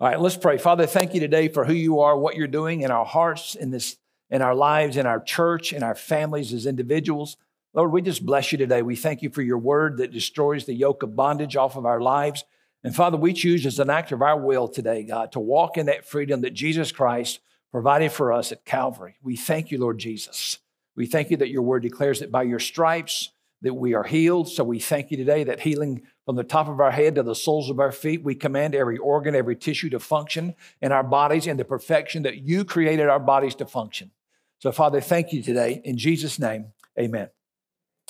All 0.00 0.08
right, 0.08 0.20
let's 0.20 0.36
pray. 0.36 0.58
Father, 0.58 0.86
thank 0.86 1.14
you 1.14 1.20
today 1.20 1.46
for 1.46 1.64
who 1.64 1.72
you 1.72 2.00
are, 2.00 2.18
what 2.18 2.34
you're 2.34 2.48
doing 2.48 2.80
in 2.80 2.90
our 2.90 3.04
hearts, 3.04 3.54
in 3.54 3.70
this, 3.70 3.96
in 4.28 4.42
our 4.42 4.54
lives, 4.54 4.96
in 4.96 5.06
our 5.06 5.20
church, 5.20 5.72
in 5.72 5.84
our 5.84 5.94
families 5.94 6.52
as 6.52 6.66
individuals. 6.66 7.36
Lord, 7.74 7.92
we 7.92 8.02
just 8.02 8.26
bless 8.26 8.50
you 8.50 8.58
today. 8.58 8.82
We 8.82 8.96
thank 8.96 9.22
you 9.22 9.30
for 9.30 9.40
your 9.40 9.58
word 9.58 9.98
that 9.98 10.10
destroys 10.10 10.64
the 10.64 10.74
yoke 10.74 11.04
of 11.04 11.14
bondage 11.14 11.54
off 11.54 11.76
of 11.76 11.86
our 11.86 12.00
lives. 12.00 12.42
And 12.82 12.94
Father, 12.94 13.16
we 13.16 13.32
choose 13.32 13.64
as 13.66 13.78
an 13.78 13.88
act 13.88 14.10
of 14.10 14.20
our 14.20 14.36
will 14.36 14.66
today, 14.66 15.04
God, 15.04 15.30
to 15.32 15.40
walk 15.40 15.78
in 15.78 15.86
that 15.86 16.04
freedom 16.04 16.40
that 16.40 16.54
Jesus 16.54 16.90
Christ 16.90 17.38
provided 17.70 18.10
for 18.10 18.32
us 18.32 18.50
at 18.50 18.64
Calvary. 18.64 19.14
We 19.22 19.36
thank 19.36 19.70
you, 19.70 19.78
Lord 19.78 19.98
Jesus. 19.98 20.58
We 20.96 21.06
thank 21.06 21.30
you 21.30 21.36
that 21.36 21.50
your 21.50 21.62
word 21.62 21.84
declares 21.84 22.18
that 22.18 22.32
by 22.32 22.42
your 22.42 22.58
stripes 22.58 23.30
that 23.64 23.74
we 23.74 23.94
are 23.94 24.04
healed. 24.04 24.48
So 24.48 24.62
we 24.62 24.78
thank 24.78 25.10
you 25.10 25.16
today 25.16 25.42
that 25.44 25.60
healing 25.60 26.02
from 26.26 26.36
the 26.36 26.44
top 26.44 26.68
of 26.68 26.80
our 26.80 26.90
head 26.90 27.14
to 27.14 27.22
the 27.22 27.34
soles 27.34 27.70
of 27.70 27.80
our 27.80 27.92
feet, 27.92 28.22
we 28.22 28.34
command 28.34 28.74
every 28.74 28.98
organ, 28.98 29.34
every 29.34 29.56
tissue 29.56 29.88
to 29.90 29.98
function 29.98 30.54
in 30.82 30.92
our 30.92 31.02
bodies 31.02 31.46
in 31.46 31.56
the 31.56 31.64
perfection 31.64 32.22
that 32.24 32.36
you 32.36 32.66
created 32.66 33.08
our 33.08 33.18
bodies 33.18 33.54
to 33.56 33.66
function. 33.66 34.10
So, 34.58 34.70
Father, 34.70 35.00
thank 35.00 35.32
you 35.32 35.42
today. 35.42 35.80
In 35.82 35.96
Jesus' 35.96 36.38
name, 36.38 36.66
amen. 36.98 37.30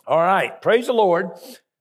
All 0.06 0.18
right, 0.18 0.60
praise 0.60 0.86
the 0.86 0.92
Lord. 0.92 1.30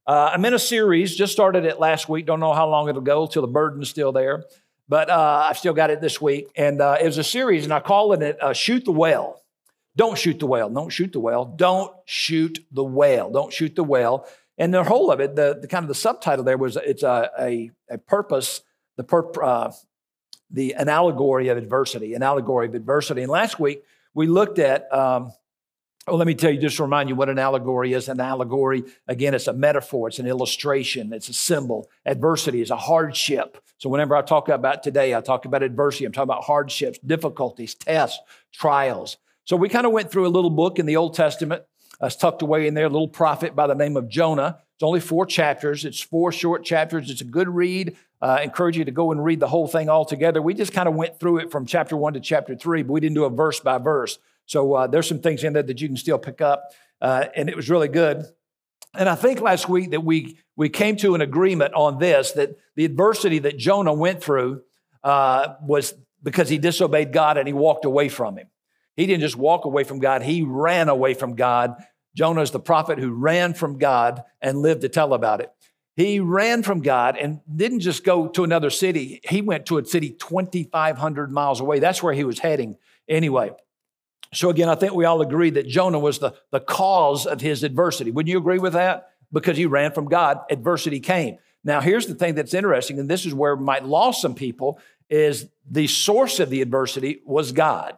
Uh, 0.05 0.31
I'm 0.33 0.45
in 0.45 0.53
a 0.53 0.59
series, 0.59 1.15
just 1.15 1.33
started 1.33 1.65
it 1.65 1.79
last 1.79 2.07
week. 2.07 2.27
Don't 2.27 2.39
know 2.39 2.53
how 2.53 2.69
long 2.69 2.89
it'll 2.89 3.01
go 3.01 3.25
till 3.25 3.41
the 3.41 3.47
burden's 3.47 3.89
still 3.89 4.11
there, 4.11 4.43
but 4.87 5.09
uh, 5.09 5.47
I've 5.49 5.57
still 5.57 5.73
got 5.73 5.89
it 5.89 5.99
this 5.99 6.21
week. 6.21 6.47
And 6.55 6.79
uh, 6.79 6.97
it 7.01 7.05
was 7.05 7.17
a 7.17 7.23
series, 7.23 7.63
and 7.63 7.73
I 7.73 7.79
call 7.79 8.13
it 8.13 8.41
uh, 8.41 8.53
Shoot 8.53 8.85
the 8.85 8.91
Whale. 8.91 9.42
Don't 9.95 10.17
shoot 10.17 10.39
the 10.39 10.47
whale. 10.47 10.69
Don't 10.69 10.89
shoot 10.89 11.13
the 11.13 11.19
whale. 11.19 11.45
Don't 11.45 11.93
shoot 12.05 12.65
the 12.71 12.83
whale. 12.83 13.29
Don't 13.29 13.53
shoot 13.53 13.75
the 13.75 13.83
whale. 13.83 14.27
And 14.57 14.73
the 14.73 14.83
whole 14.83 15.11
of 15.11 15.19
it, 15.19 15.35
the, 15.35 15.57
the 15.61 15.67
kind 15.67 15.83
of 15.83 15.87
the 15.87 15.95
subtitle 15.95 16.43
there 16.43 16.57
was 16.57 16.77
it's 16.77 17.03
a, 17.03 17.29
a, 17.39 17.71
a 17.89 17.97
purpose, 17.97 18.61
the, 18.97 19.03
perp, 19.03 19.37
uh, 19.43 19.71
the 20.51 20.75
an 20.75 20.89
allegory 20.89 21.47
of 21.49 21.57
adversity, 21.57 22.13
an 22.13 22.23
allegory 22.23 22.67
of 22.67 22.75
adversity. 22.75 23.21
And 23.21 23.31
last 23.31 23.59
week 23.59 23.83
we 24.13 24.27
looked 24.27 24.59
at, 24.59 24.91
um, 24.93 25.33
oh, 26.07 26.15
let 26.15 26.27
me 26.27 26.35
tell 26.35 26.51
you, 26.51 26.59
just 26.59 26.77
to 26.77 26.83
remind 26.83 27.09
you 27.09 27.15
what 27.15 27.29
an 27.29 27.39
allegory 27.39 27.93
is. 27.93 28.09
An 28.09 28.19
allegory, 28.19 28.83
again, 29.07 29.33
it's 29.33 29.47
a 29.47 29.53
metaphor, 29.53 30.07
it's 30.07 30.19
an 30.19 30.27
illustration, 30.27 31.13
it's 31.13 31.29
a 31.29 31.33
symbol. 31.33 31.89
Adversity 32.05 32.61
is 32.61 32.69
a 32.69 32.77
hardship. 32.77 33.57
So 33.77 33.89
whenever 33.89 34.15
I 34.15 34.21
talk 34.21 34.49
about 34.49 34.83
today, 34.83 35.15
I 35.15 35.21
talk 35.21 35.45
about 35.45 35.63
adversity. 35.63 36.05
I'm 36.05 36.11
talking 36.11 36.31
about 36.31 36.43
hardships, 36.43 36.99
difficulties, 36.99 37.73
tests, 37.73 38.19
trials. 38.51 39.17
So 39.45 39.55
we 39.55 39.69
kind 39.69 39.85
of 39.85 39.91
went 39.91 40.11
through 40.11 40.27
a 40.27 40.29
little 40.29 40.49
book 40.49 40.79
in 40.79 40.85
the 40.85 40.95
Old 40.95 41.15
Testament 41.15 41.63
uh, 42.03 42.07
it's 42.07 42.17
tucked 42.17 42.41
away 42.41 42.67
in 42.67 42.73
there, 42.73 42.85
a 42.85 42.89
little 42.89 43.07
prophet 43.07 43.55
by 43.55 43.65
the 43.65 43.75
name 43.75 43.95
of 43.95 44.09
Jonah. 44.09 44.59
It's 44.75 44.83
only 44.83 44.99
four 44.99 45.25
chapters. 45.25 45.85
It's 45.85 46.01
four 46.01 46.33
short 46.33 46.65
chapters. 46.65 47.09
It's 47.09 47.21
a 47.21 47.25
good 47.25 47.47
read. 47.47 47.95
Uh, 48.21 48.37
I 48.39 48.41
encourage 48.41 48.77
you 48.77 48.83
to 48.83 48.91
go 48.91 49.11
and 49.11 49.23
read 49.23 49.39
the 49.39 49.47
whole 49.47 49.67
thing 49.67 49.87
all 49.87 50.03
together. 50.03 50.41
We 50.41 50.53
just 50.53 50.73
kind 50.73 50.89
of 50.89 50.95
went 50.95 51.19
through 51.19 51.37
it 51.37 51.51
from 51.51 51.65
chapter 51.65 51.95
one 51.95 52.13
to 52.13 52.19
chapter 52.19 52.55
three, 52.55 52.83
but 52.83 52.91
we 52.91 52.99
didn't 52.99 53.15
do 53.15 53.23
a 53.23 53.29
verse 53.29 53.61
by 53.61 53.77
verse. 53.77 54.19
So 54.45 54.73
uh, 54.73 54.87
there's 54.87 55.07
some 55.07 55.19
things 55.19 55.45
in 55.45 55.53
there 55.53 55.63
that 55.63 55.79
you 55.79 55.87
can 55.87 55.95
still 55.95 56.17
pick 56.17 56.41
up, 56.41 56.71
uh, 57.01 57.25
and 57.35 57.47
it 57.47 57.55
was 57.55 57.69
really 57.69 57.87
good. 57.87 58.25
And 58.93 59.07
I 59.07 59.15
think 59.15 59.39
last 59.39 59.69
week 59.69 59.91
that 59.91 60.03
we 60.03 60.37
we 60.57 60.67
came 60.69 60.97
to 60.97 61.15
an 61.15 61.21
agreement 61.21 61.73
on 61.73 61.99
this 61.99 62.33
that 62.33 62.57
the 62.75 62.83
adversity 62.83 63.39
that 63.39 63.57
Jonah 63.57 63.93
went 63.93 64.21
through 64.21 64.63
uh, 65.03 65.55
was 65.61 65.93
because 66.21 66.49
he 66.49 66.57
disobeyed 66.57 67.13
God 67.13 67.37
and 67.37 67.47
he 67.47 67.53
walked 67.53 67.85
away 67.85 68.09
from 68.09 68.37
Him. 68.37 68.47
He 68.95 69.05
didn't 69.05 69.21
just 69.21 69.35
walk 69.35 69.65
away 69.65 69.83
from 69.83 69.99
God, 69.99 70.23
he 70.23 70.43
ran 70.43 70.89
away 70.89 71.13
from 71.13 71.35
God. 71.35 71.75
Jonah 72.15 72.41
is 72.41 72.51
the 72.51 72.59
prophet 72.59 72.99
who 72.99 73.11
ran 73.11 73.55
from 73.55 73.79
God 73.79 74.23
and 74.39 74.59
lived 74.59 74.81
to 74.81 74.89
tell 74.89 75.15
about 75.15 75.41
it. 75.41 75.51
He 75.95 76.19
ran 76.19 76.63
from 76.63 76.81
God 76.81 77.17
and 77.17 77.41
didn't 77.55 77.81
just 77.81 78.03
go 78.03 78.27
to 78.29 78.43
another 78.43 78.69
city. 78.69 79.19
He 79.23 79.41
went 79.41 79.67
to 79.67 79.77
a 79.77 79.85
city 79.85 80.11
2,500 80.11 81.31
miles 81.31 81.59
away. 81.59 81.79
That's 81.79 82.01
where 82.01 82.13
he 82.13 82.23
was 82.23 82.39
heading 82.39 82.77
anyway. 83.07 83.51
So, 84.33 84.49
again, 84.49 84.69
I 84.69 84.75
think 84.75 84.93
we 84.93 85.05
all 85.05 85.21
agree 85.21 85.51
that 85.51 85.67
Jonah 85.67 85.99
was 85.99 86.17
the, 86.17 86.33
the 86.51 86.59
cause 86.59 87.27
of 87.27 87.41
his 87.41 87.63
adversity. 87.63 88.09
Wouldn't 88.09 88.31
you 88.31 88.39
agree 88.39 88.57
with 88.57 88.73
that? 88.73 89.09
Because 89.31 89.57
he 89.57 89.67
ran 89.67 89.91
from 89.91 90.05
God, 90.05 90.39
adversity 90.49 90.99
came. 90.99 91.37
Now, 91.63 91.81
here's 91.81 92.07
the 92.07 92.15
thing 92.15 92.35
that's 92.35 92.53
interesting, 92.53 92.99
and 92.99 93.09
this 93.09 93.25
is 93.25 93.33
where 93.33 93.55
we 93.55 93.63
might 93.63 93.85
lost 93.85 94.21
some 94.21 94.35
people, 94.35 94.79
is 95.09 95.47
the 95.69 95.87
source 95.87 96.39
of 96.39 96.49
the 96.49 96.61
adversity 96.61 97.21
was 97.25 97.51
God. 97.51 97.97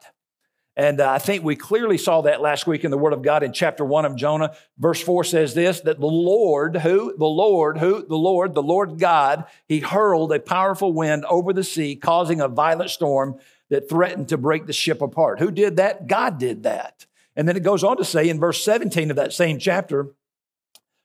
And 0.77 0.99
uh, 0.99 1.09
I 1.09 1.19
think 1.19 1.43
we 1.43 1.55
clearly 1.55 1.97
saw 1.97 2.21
that 2.21 2.41
last 2.41 2.67
week 2.67 2.83
in 2.83 2.91
the 2.91 2.97
Word 2.97 3.13
of 3.13 3.21
God 3.21 3.43
in 3.43 3.53
chapter 3.53 3.85
one 3.85 4.03
of 4.03 4.15
Jonah. 4.15 4.55
Verse 4.77 5.01
four 5.01 5.23
says 5.23 5.53
this 5.53 5.79
that 5.81 5.99
the 5.99 6.05
Lord, 6.05 6.77
who? 6.77 7.15
The 7.17 7.25
Lord, 7.25 7.77
who? 7.77 8.05
The 8.05 8.17
Lord, 8.17 8.53
the 8.53 8.63
Lord 8.63 8.99
God, 8.99 9.45
he 9.67 9.79
hurled 9.79 10.33
a 10.33 10.39
powerful 10.39 10.91
wind 10.91 11.23
over 11.25 11.53
the 11.53 11.63
sea, 11.63 11.95
causing 11.95 12.41
a 12.41 12.49
violent 12.49 12.89
storm 12.89 13.39
that 13.69 13.89
threatened 13.89 14.29
to 14.29 14.37
break 14.37 14.65
the 14.65 14.73
ship 14.73 15.01
apart. 15.01 15.39
Who 15.39 15.49
did 15.49 15.77
that? 15.77 16.07
God 16.07 16.37
did 16.37 16.63
that. 16.63 17.05
And 17.37 17.47
then 17.47 17.55
it 17.55 17.63
goes 17.63 17.83
on 17.83 17.97
to 17.97 18.05
say 18.05 18.29
in 18.29 18.39
verse 18.39 18.63
17 18.63 19.09
of 19.09 19.15
that 19.15 19.33
same 19.33 19.59
chapter, 19.59 20.11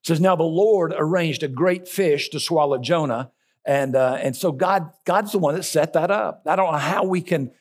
says, 0.02 0.20
Now 0.20 0.36
the 0.36 0.42
Lord 0.42 0.94
arranged 0.96 1.42
a 1.42 1.48
great 1.48 1.86
fish 1.86 2.28
to 2.30 2.40
swallow 2.40 2.78
Jonah. 2.78 3.30
And, 3.64 3.94
uh, 3.94 4.18
and 4.20 4.34
so 4.34 4.52
God, 4.52 4.92
God's 5.04 5.32
the 5.32 5.38
one 5.38 5.54
that 5.54 5.62
set 5.64 5.92
that 5.92 6.10
up. 6.10 6.42
I 6.46 6.56
don't 6.56 6.72
know 6.72 6.78
how 6.78 7.04
we 7.04 7.20
can 7.20 7.52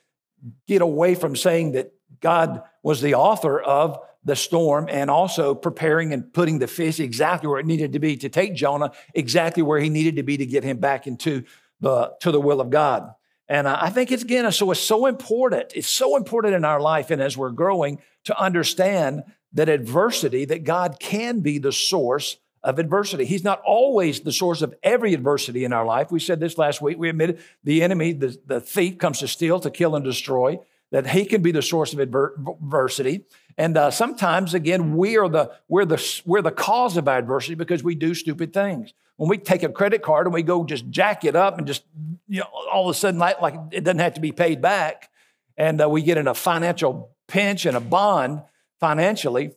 get 0.68 0.81
away 0.81 1.16
from 1.16 1.36
saying 1.36 1.74
that 1.74 1.94
God 2.19 2.63
was 2.84 3.02
the 3.02 3.16
author 3.16 3.59
of 3.59 4.00
the 4.24 4.35
storm 4.35 4.88
and 4.90 5.09
also 5.09 5.56
preparing 5.56 6.13
and 6.13 6.34
putting 6.34 6.59
the 6.59 6.68
fish 6.68 7.00
exactly 7.00 7.47
where 7.47 7.59
it 7.59 7.66
needed 7.66 7.94
to 7.94 8.00
be 8.00 8.18
to 8.18 8.30
take 8.30 8.53
Jonah 8.53 8.91
exactly 9.13 9.63
where 9.63 9.80
he 9.80 9.90
needed 9.90 10.18
to 10.18 10.24
be 10.24 10.38
to 10.38 10.46
get 10.46 10.63
him 10.63 10.78
back 10.78 11.07
into 11.07 11.44
the 11.80 12.13
to 12.19 12.31
the 12.31 12.41
will 12.41 12.62
of 12.62 12.69
God. 12.69 13.13
And 13.47 13.68
I 13.68 13.90
think 13.90 14.12
it's 14.12 14.24
again, 14.24 14.50
so 14.52 14.69
it's 14.72 14.80
so 14.80 15.07
important. 15.07 15.72
It's 15.74 15.88
so 15.88 16.16
important 16.16 16.53
in 16.53 16.66
our 16.66 16.80
life 16.80 17.09
and 17.09 17.22
as 17.22 17.38
we're 17.38 17.52
growing 17.52 18.00
to 18.25 18.40
understand 18.40 19.24
that 19.53 19.69
adversity, 19.69 20.46
that 20.46 20.63
God 20.63 20.97
can 21.00 21.40
be 21.40 21.57
the 21.57 21.72
source 21.72 22.38
of 22.62 22.78
adversity. 22.78 23.25
He's 23.25 23.44
not 23.44 23.62
always 23.66 24.19
the 24.19 24.34
source 24.34 24.62
of 24.62 24.75
every 24.84 25.13
adversity 25.13 25.63
in 25.63 25.74
our 25.74 25.86
life. 25.86 26.12
We 26.12 26.19
said 26.19 26.40
this 26.40 26.57
last 26.57 26.81
week. 26.81 26.97
We 26.97 27.09
admitted 27.09 27.40
the 27.63 27.81
enemy, 27.81 28.12
the, 28.12 28.38
the 28.46 28.59
thief, 28.59 28.97
comes 28.97 29.19
to 29.19 29.28
steal, 29.28 29.59
to 29.62 29.72
kill, 29.72 29.96
and 29.96 30.03
destroy 30.03 30.59
that 30.91 31.07
he 31.07 31.25
can 31.25 31.41
be 31.41 31.51
the 31.51 31.61
source 31.61 31.94
of 31.94 32.00
adversity. 32.00 33.25
And 33.57 33.77
uh, 33.77 33.91
sometimes, 33.91 34.53
again, 34.53 34.95
we 34.95 35.17
are 35.17 35.29
the, 35.29 35.51
we're, 35.67 35.85
the, 35.85 36.22
we're 36.25 36.41
the 36.41 36.51
cause 36.51 36.97
of 36.97 37.07
adversity 37.07 37.55
because 37.55 37.83
we 37.83 37.95
do 37.95 38.13
stupid 38.13 38.53
things. 38.53 38.94
When 39.17 39.29
we 39.29 39.38
take 39.38 39.63
a 39.63 39.69
credit 39.69 40.01
card 40.01 40.27
and 40.27 40.33
we 40.33 40.44
go 40.44 40.63
just 40.63 40.89
jack 40.89 41.25
it 41.25 41.35
up 41.35 41.57
and 41.57 41.67
just, 41.67 41.83
you 42.27 42.39
know, 42.39 42.47
all 42.72 42.89
of 42.89 42.95
a 42.95 42.97
sudden, 42.97 43.19
like, 43.19 43.41
like 43.41 43.55
it 43.72 43.83
doesn't 43.83 44.00
have 44.00 44.13
to 44.13 44.22
be 44.22 44.31
paid 44.31 44.61
back, 44.61 45.09
and 45.57 45.81
uh, 45.81 45.89
we 45.89 46.01
get 46.01 46.17
in 46.17 46.27
a 46.27 46.33
financial 46.33 47.13
pinch 47.27 47.66
and 47.66 47.75
a 47.75 47.81
bond 47.81 48.41
financially, 48.79 49.51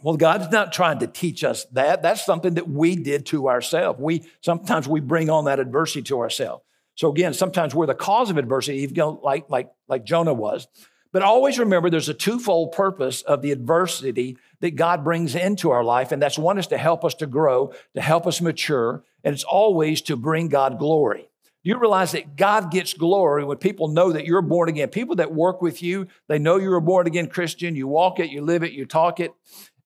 well, 0.00 0.16
God's 0.16 0.50
not 0.52 0.72
trying 0.72 1.00
to 1.00 1.06
teach 1.06 1.42
us 1.42 1.64
that. 1.72 2.02
That's 2.02 2.24
something 2.24 2.54
that 2.54 2.68
we 2.68 2.94
did 2.94 3.26
to 3.26 3.48
ourselves. 3.48 3.98
We 3.98 4.22
sometimes 4.42 4.86
we 4.86 5.00
bring 5.00 5.28
on 5.28 5.46
that 5.46 5.58
adversity 5.58 6.02
to 6.02 6.20
ourselves. 6.20 6.62
So 6.94 7.10
again, 7.10 7.34
sometimes 7.34 7.74
we're 7.74 7.86
the 7.86 7.94
cause 7.94 8.30
of 8.30 8.38
adversity, 8.38 8.86
know, 8.88 9.20
like, 9.22 9.50
like, 9.50 9.72
like 9.88 10.04
Jonah 10.04 10.34
was. 10.34 10.68
But 11.12 11.22
always 11.22 11.60
remember 11.60 11.90
there's 11.90 12.08
a 12.08 12.14
twofold 12.14 12.72
purpose 12.72 13.22
of 13.22 13.40
the 13.40 13.52
adversity 13.52 14.36
that 14.60 14.74
God 14.74 15.04
brings 15.04 15.36
into 15.36 15.70
our 15.70 15.84
life. 15.84 16.10
And 16.10 16.20
that's 16.20 16.38
one 16.38 16.58
is 16.58 16.66
to 16.68 16.78
help 16.78 17.04
us 17.04 17.14
to 17.14 17.26
grow, 17.26 17.72
to 17.94 18.00
help 18.00 18.26
us 18.26 18.40
mature, 18.40 19.04
and 19.22 19.32
it's 19.32 19.44
always 19.44 20.02
to 20.02 20.16
bring 20.16 20.48
God 20.48 20.78
glory. 20.78 21.28
You 21.62 21.78
realize 21.78 22.12
that 22.12 22.36
God 22.36 22.70
gets 22.70 22.92
glory 22.92 23.44
when 23.44 23.56
people 23.56 23.88
know 23.88 24.12
that 24.12 24.26
you're 24.26 24.42
born 24.42 24.68
again. 24.68 24.88
People 24.88 25.16
that 25.16 25.32
work 25.32 25.62
with 25.62 25.82
you, 25.82 26.08
they 26.28 26.38
know 26.38 26.56
you're 26.56 26.76
a 26.76 26.82
born 26.82 27.06
again 27.06 27.28
Christian. 27.28 27.74
You 27.74 27.88
walk 27.88 28.20
it, 28.20 28.30
you 28.30 28.42
live 28.42 28.62
it, 28.62 28.72
you 28.72 28.84
talk 28.84 29.18
it, 29.18 29.32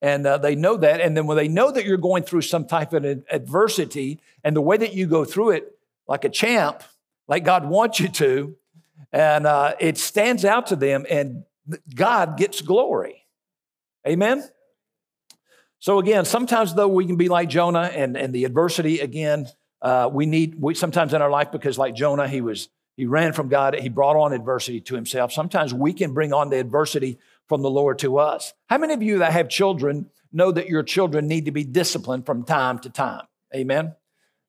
and 0.03 0.27
uh, 0.27 0.39
they 0.39 0.57
know 0.57 0.77
that. 0.79 1.01
And 1.01 1.17
then 1.17 1.27
when 1.27 1.37
they 1.37 1.47
know 1.47 1.71
that 1.71 1.85
you're 1.85 1.99
going 1.99 2.25
through 2.25 2.43
some 2.43 2.67
type 2.67 2.93
of 2.95 3.05
adversity 3.31 4.19
and 4.43 4.57
the 4.57 4.61
way 4.61 4.77
that 4.77 4.95
you 4.95 5.07
go 5.07 5.25
through 5.25 5.51
it 5.51 5.79
like 6.09 6.25
a 6.25 6.29
champ, 6.29 6.83
like 7.29 7.45
God 7.45 7.69
wants 7.69 8.01
you 8.01 8.09
to, 8.09 8.57
and 9.13 9.47
uh, 9.47 9.75
it 9.79 9.99
stands 9.99 10.45
out 10.45 10.67
to 10.69 10.77
them, 10.77 11.07
and 11.09 11.45
God 11.95 12.37
gets 12.37 12.61
glory. 12.63 13.27
Amen? 14.07 14.43
So, 15.79 15.99
again, 15.99 16.25
sometimes 16.25 16.75
though 16.75 16.89
we 16.89 17.07
can 17.07 17.17
be 17.17 17.29
like 17.29 17.49
Jonah 17.49 17.91
and, 17.95 18.17
and 18.17 18.35
the 18.35 18.45
adversity, 18.45 19.01
again, 19.01 19.47
uh, 19.81 20.11
we 20.13 20.27
need, 20.27 20.61
we, 20.61 20.75
sometimes 20.75 21.15
in 21.15 21.23
our 21.23 21.31
life, 21.31 21.53
because 21.53 21.79
like 21.79 21.95
Jonah, 21.95 22.27
he 22.27 22.41
was, 22.41 22.69
he 22.97 23.07
ran 23.07 23.33
from 23.33 23.49
God, 23.49 23.77
he 23.77 23.89
brought 23.89 24.17
on 24.17 24.33
adversity 24.33 24.81
to 24.81 24.97
himself. 24.97 25.33
Sometimes 25.33 25.73
we 25.73 25.93
can 25.93 26.15
bring 26.15 26.33
on 26.33 26.51
the 26.51 26.59
adversity 26.59 27.19
from 27.49 27.63
the 27.63 27.71
Lord 27.71 28.01
to 28.01 28.19
us. 28.19 28.55
How 28.69 28.79
many 28.79 28.93
of 28.93 29.03
you 29.03 29.19
that 29.19 29.33
have 29.33 29.49
children 29.49 30.11
know 30.33 30.51
that 30.51 30.69
your 30.69 30.83
children 30.83 31.29
need 31.29 31.45
to 31.45 31.53
be 31.53 31.65
disciplined 31.65 32.27
from 32.27 32.43
time 32.43 32.81
to 32.81 32.91
time? 32.91 33.23
Amen? 33.55 33.95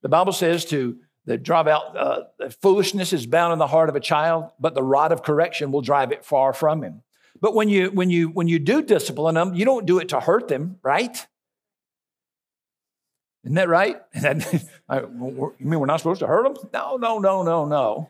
The 0.01 0.09
Bible 0.09 0.33
says 0.33 0.65
to 0.65 0.97
that 1.29 1.43
drive 1.43 1.67
out 1.67 1.95
uh, 1.95 2.23
foolishness 2.59 3.13
is 3.13 3.27
bound 3.27 3.53
in 3.53 3.59
the 3.59 3.67
heart 3.67 3.87
of 3.87 3.95
a 3.95 3.99
child, 3.99 4.49
but 4.59 4.73
the 4.73 4.81
rod 4.81 5.11
of 5.11 5.21
correction 5.21 5.71
will 5.71 5.81
drive 5.81 6.11
it 6.11 6.25
far 6.25 6.53
from 6.53 6.83
him. 6.83 7.03
But 7.39 7.53
when 7.53 7.69
you 7.69 7.91
when 7.91 8.09
you 8.09 8.29
when 8.29 8.47
you 8.47 8.57
do 8.57 8.81
discipline 8.81 9.35
them, 9.35 9.53
you 9.53 9.63
don't 9.63 9.85
do 9.85 9.99
it 9.99 10.09
to 10.09 10.19
hurt 10.19 10.47
them, 10.47 10.79
right? 10.81 11.15
Isn't 13.43 13.55
that 13.55 13.69
right? 13.69 14.01
you 14.15 15.53
mean 15.59 15.79
we're 15.79 15.85
not 15.85 15.97
supposed 15.97 16.19
to 16.21 16.27
hurt 16.27 16.51
them? 16.51 16.69
No, 16.73 16.97
no, 16.97 17.19
no, 17.19 17.43
no, 17.43 17.65
no. 17.65 18.09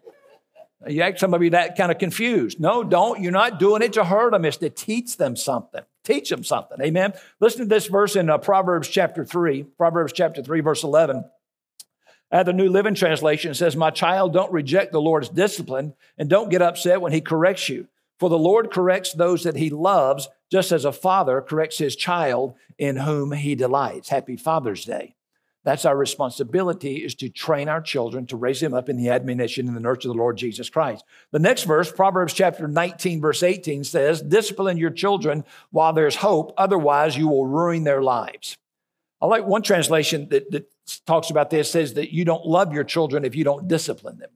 You 0.87 1.01
act 1.01 1.19
some 1.19 1.33
of 1.33 1.43
you 1.43 1.49
that 1.49 1.75
kind 1.77 1.91
of 1.91 1.97
confused. 1.97 2.61
No, 2.61 2.85
don't. 2.85 3.21
You're 3.21 3.33
not 3.33 3.59
doing 3.59 3.81
it 3.81 3.93
to 3.93 4.05
hurt 4.05 4.31
them. 4.31 4.45
It's 4.45 4.55
to 4.57 4.69
teach 4.69 5.17
them 5.17 5.35
something. 5.35 5.81
Teach 6.05 6.29
them 6.29 6.45
something. 6.45 6.81
Amen. 6.81 7.11
Listen 7.41 7.63
to 7.63 7.67
this 7.67 7.87
verse 7.87 8.15
in 8.15 8.29
uh, 8.29 8.37
Proverbs 8.37 8.87
chapter 8.87 9.25
3, 9.25 9.63
Proverbs 9.77 10.13
chapter 10.13 10.41
3, 10.41 10.61
verse 10.61 10.85
11. 10.85 11.25
At 12.31 12.45
the 12.45 12.53
New 12.53 12.69
Living 12.69 12.93
Translation, 12.93 13.53
says, 13.53 13.75
My 13.75 13.89
child, 13.89 14.33
don't 14.33 14.51
reject 14.51 14.91
the 14.91 15.01
Lord's 15.01 15.29
discipline 15.29 15.95
and 16.17 16.29
don't 16.29 16.51
get 16.51 16.61
upset 16.61 17.01
when 17.01 17.11
he 17.11 17.21
corrects 17.21 17.69
you. 17.69 17.87
For 18.19 18.29
the 18.29 18.37
Lord 18.37 18.71
corrects 18.71 19.13
those 19.13 19.43
that 19.43 19.55
he 19.55 19.69
loves, 19.69 20.27
just 20.51 20.71
as 20.71 20.85
a 20.85 20.91
father 20.91 21.41
corrects 21.41 21.77
his 21.77 21.95
child 21.95 22.53
in 22.77 22.97
whom 22.97 23.31
he 23.31 23.55
delights. 23.55 24.09
Happy 24.09 24.35
Father's 24.35 24.85
Day. 24.85 25.15
That's 25.63 25.85
our 25.85 25.95
responsibility 25.95 26.97
is 26.97 27.15
to 27.15 27.29
train 27.29 27.67
our 27.67 27.81
children 27.81 28.25
to 28.27 28.37
raise 28.37 28.61
them 28.61 28.73
up 28.73 28.89
in 28.89 28.97
the 28.97 29.09
admonition 29.09 29.67
and 29.67 29.75
the 29.75 29.81
nurture 29.81 30.09
of 30.09 30.15
the 30.15 30.21
Lord 30.21 30.37
Jesus 30.37 30.69
Christ. 30.69 31.03
The 31.31 31.39
next 31.39 31.63
verse, 31.63 31.91
Proverbs 31.91 32.33
chapter 32.33 32.67
19, 32.67 33.19
verse 33.19 33.43
18 33.43 33.83
says, 33.83 34.21
discipline 34.21 34.77
your 34.77 34.89
children 34.89 35.43
while 35.69 35.91
there's 35.91 36.15
hope. 36.15 36.53
Otherwise 36.57 37.17
you 37.17 37.27
will 37.27 37.45
ruin 37.45 37.83
their 37.83 38.01
lives. 38.01 38.57
I 39.21 39.25
like 39.25 39.45
one 39.45 39.61
translation 39.61 40.29
that, 40.29 40.49
that 40.51 40.71
talks 41.05 41.29
about 41.29 41.49
this 41.49 41.71
says 41.71 41.93
that 41.95 42.13
you 42.13 42.25
don't 42.25 42.45
love 42.45 42.73
your 42.73 42.83
children 42.83 43.25
if 43.25 43.35
you 43.35 43.43
don't 43.43 43.67
discipline 43.67 44.17
them. 44.17 44.29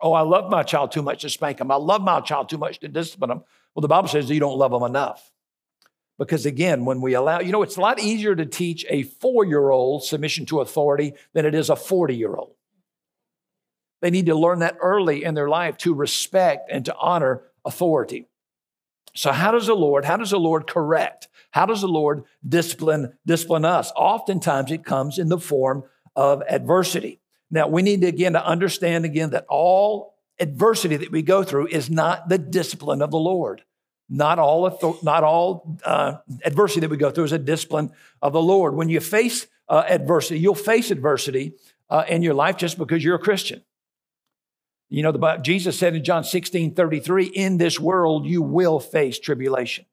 Oh, 0.00 0.12
I 0.12 0.20
love 0.20 0.50
my 0.50 0.62
child 0.62 0.92
too 0.92 1.02
much 1.02 1.22
to 1.22 1.30
spank 1.30 1.58
them. 1.58 1.70
I 1.70 1.76
love 1.76 2.02
my 2.02 2.20
child 2.20 2.48
too 2.48 2.58
much 2.58 2.80
to 2.80 2.88
discipline 2.88 3.30
them. 3.30 3.44
Well, 3.74 3.80
the 3.80 3.88
Bible 3.88 4.08
says 4.08 4.30
you 4.30 4.40
don't 4.40 4.58
love 4.58 4.72
them 4.72 4.82
enough. 4.82 5.32
Because 6.18 6.46
again, 6.46 6.84
when 6.84 7.00
we 7.00 7.14
allow, 7.14 7.40
you 7.40 7.52
know, 7.52 7.62
it's 7.62 7.76
a 7.76 7.80
lot 7.80 8.00
easier 8.00 8.34
to 8.34 8.46
teach 8.46 8.86
a 8.88 9.02
four 9.02 9.44
year 9.44 9.70
old 9.70 10.02
submission 10.02 10.46
to 10.46 10.60
authority 10.60 11.12
than 11.34 11.44
it 11.44 11.54
is 11.54 11.68
a 11.68 11.76
40 11.76 12.14
year 12.14 12.34
old. 12.34 12.54
They 14.00 14.10
need 14.10 14.26
to 14.26 14.34
learn 14.34 14.60
that 14.60 14.76
early 14.80 15.24
in 15.24 15.34
their 15.34 15.48
life 15.48 15.76
to 15.78 15.94
respect 15.94 16.70
and 16.70 16.84
to 16.84 16.96
honor 16.96 17.42
authority. 17.64 18.28
So, 19.14 19.32
how 19.32 19.50
does 19.50 19.66
the 19.66 19.74
Lord, 19.74 20.04
how 20.04 20.16
does 20.16 20.30
the 20.30 20.38
Lord 20.38 20.66
correct? 20.66 21.28
How 21.56 21.64
does 21.64 21.80
the 21.80 21.88
Lord 21.88 22.24
discipline, 22.46 23.14
discipline 23.24 23.64
us? 23.64 23.90
Oftentimes 23.96 24.70
it 24.70 24.84
comes 24.84 25.18
in 25.18 25.30
the 25.30 25.38
form 25.38 25.84
of 26.14 26.42
adversity. 26.46 27.22
Now, 27.50 27.66
we 27.66 27.80
need 27.80 28.02
to 28.02 28.08
again 28.08 28.34
to 28.34 28.46
understand 28.46 29.06
again 29.06 29.30
that 29.30 29.46
all 29.48 30.18
adversity 30.38 30.96
that 30.96 31.10
we 31.10 31.22
go 31.22 31.42
through 31.44 31.68
is 31.68 31.88
not 31.88 32.28
the 32.28 32.36
discipline 32.36 33.00
of 33.00 33.10
the 33.10 33.16
Lord. 33.16 33.62
Not 34.10 34.38
all, 34.38 34.98
not 35.02 35.24
all 35.24 35.78
uh, 35.82 36.18
adversity 36.44 36.80
that 36.80 36.90
we 36.90 36.98
go 36.98 37.10
through 37.10 37.24
is 37.24 37.32
a 37.32 37.38
discipline 37.38 37.90
of 38.20 38.34
the 38.34 38.42
Lord. 38.42 38.74
When 38.74 38.90
you 38.90 39.00
face 39.00 39.46
uh, 39.66 39.82
adversity, 39.88 40.38
you'll 40.38 40.54
face 40.54 40.90
adversity 40.90 41.54
uh, 41.88 42.04
in 42.06 42.20
your 42.20 42.34
life 42.34 42.58
just 42.58 42.76
because 42.76 43.02
you're 43.02 43.16
a 43.16 43.18
Christian. 43.18 43.64
You 44.90 45.02
know, 45.02 45.10
the, 45.10 45.36
Jesus 45.38 45.78
said 45.78 45.96
in 45.96 46.04
John 46.04 46.22
16 46.22 46.74
33, 46.74 47.24
in 47.24 47.56
this 47.56 47.80
world 47.80 48.26
you 48.26 48.42
will 48.42 48.78
face 48.78 49.18
tribulation. 49.18 49.86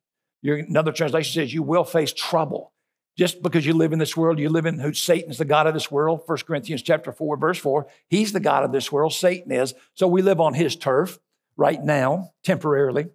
Another 0.43 0.91
translation 0.91 1.33
says 1.33 1.53
you 1.53 1.63
will 1.63 1.83
face 1.83 2.13
trouble. 2.13 2.71
Just 3.15 3.43
because 3.43 3.65
you 3.65 3.73
live 3.73 3.93
in 3.93 3.99
this 3.99 4.17
world, 4.17 4.39
you 4.39 4.49
live 4.49 4.65
in 4.65 4.79
who 4.79 4.91
Satan's 4.91 5.37
the 5.37 5.45
God 5.45 5.67
of 5.67 5.73
this 5.73 5.91
world. 5.91 6.21
1 6.25 6.37
Corinthians 6.47 6.81
chapter 6.81 7.11
4, 7.11 7.37
verse 7.37 7.59
4. 7.59 7.87
He's 8.07 8.33
the 8.33 8.39
God 8.39 8.63
of 8.63 8.71
this 8.71 8.91
world, 8.91 9.13
Satan 9.13 9.51
is. 9.51 9.75
So 9.93 10.07
we 10.07 10.23
live 10.23 10.41
on 10.41 10.55
his 10.55 10.75
turf 10.75 11.19
right 11.55 11.81
now, 11.81 12.31
temporarily. 12.43 13.07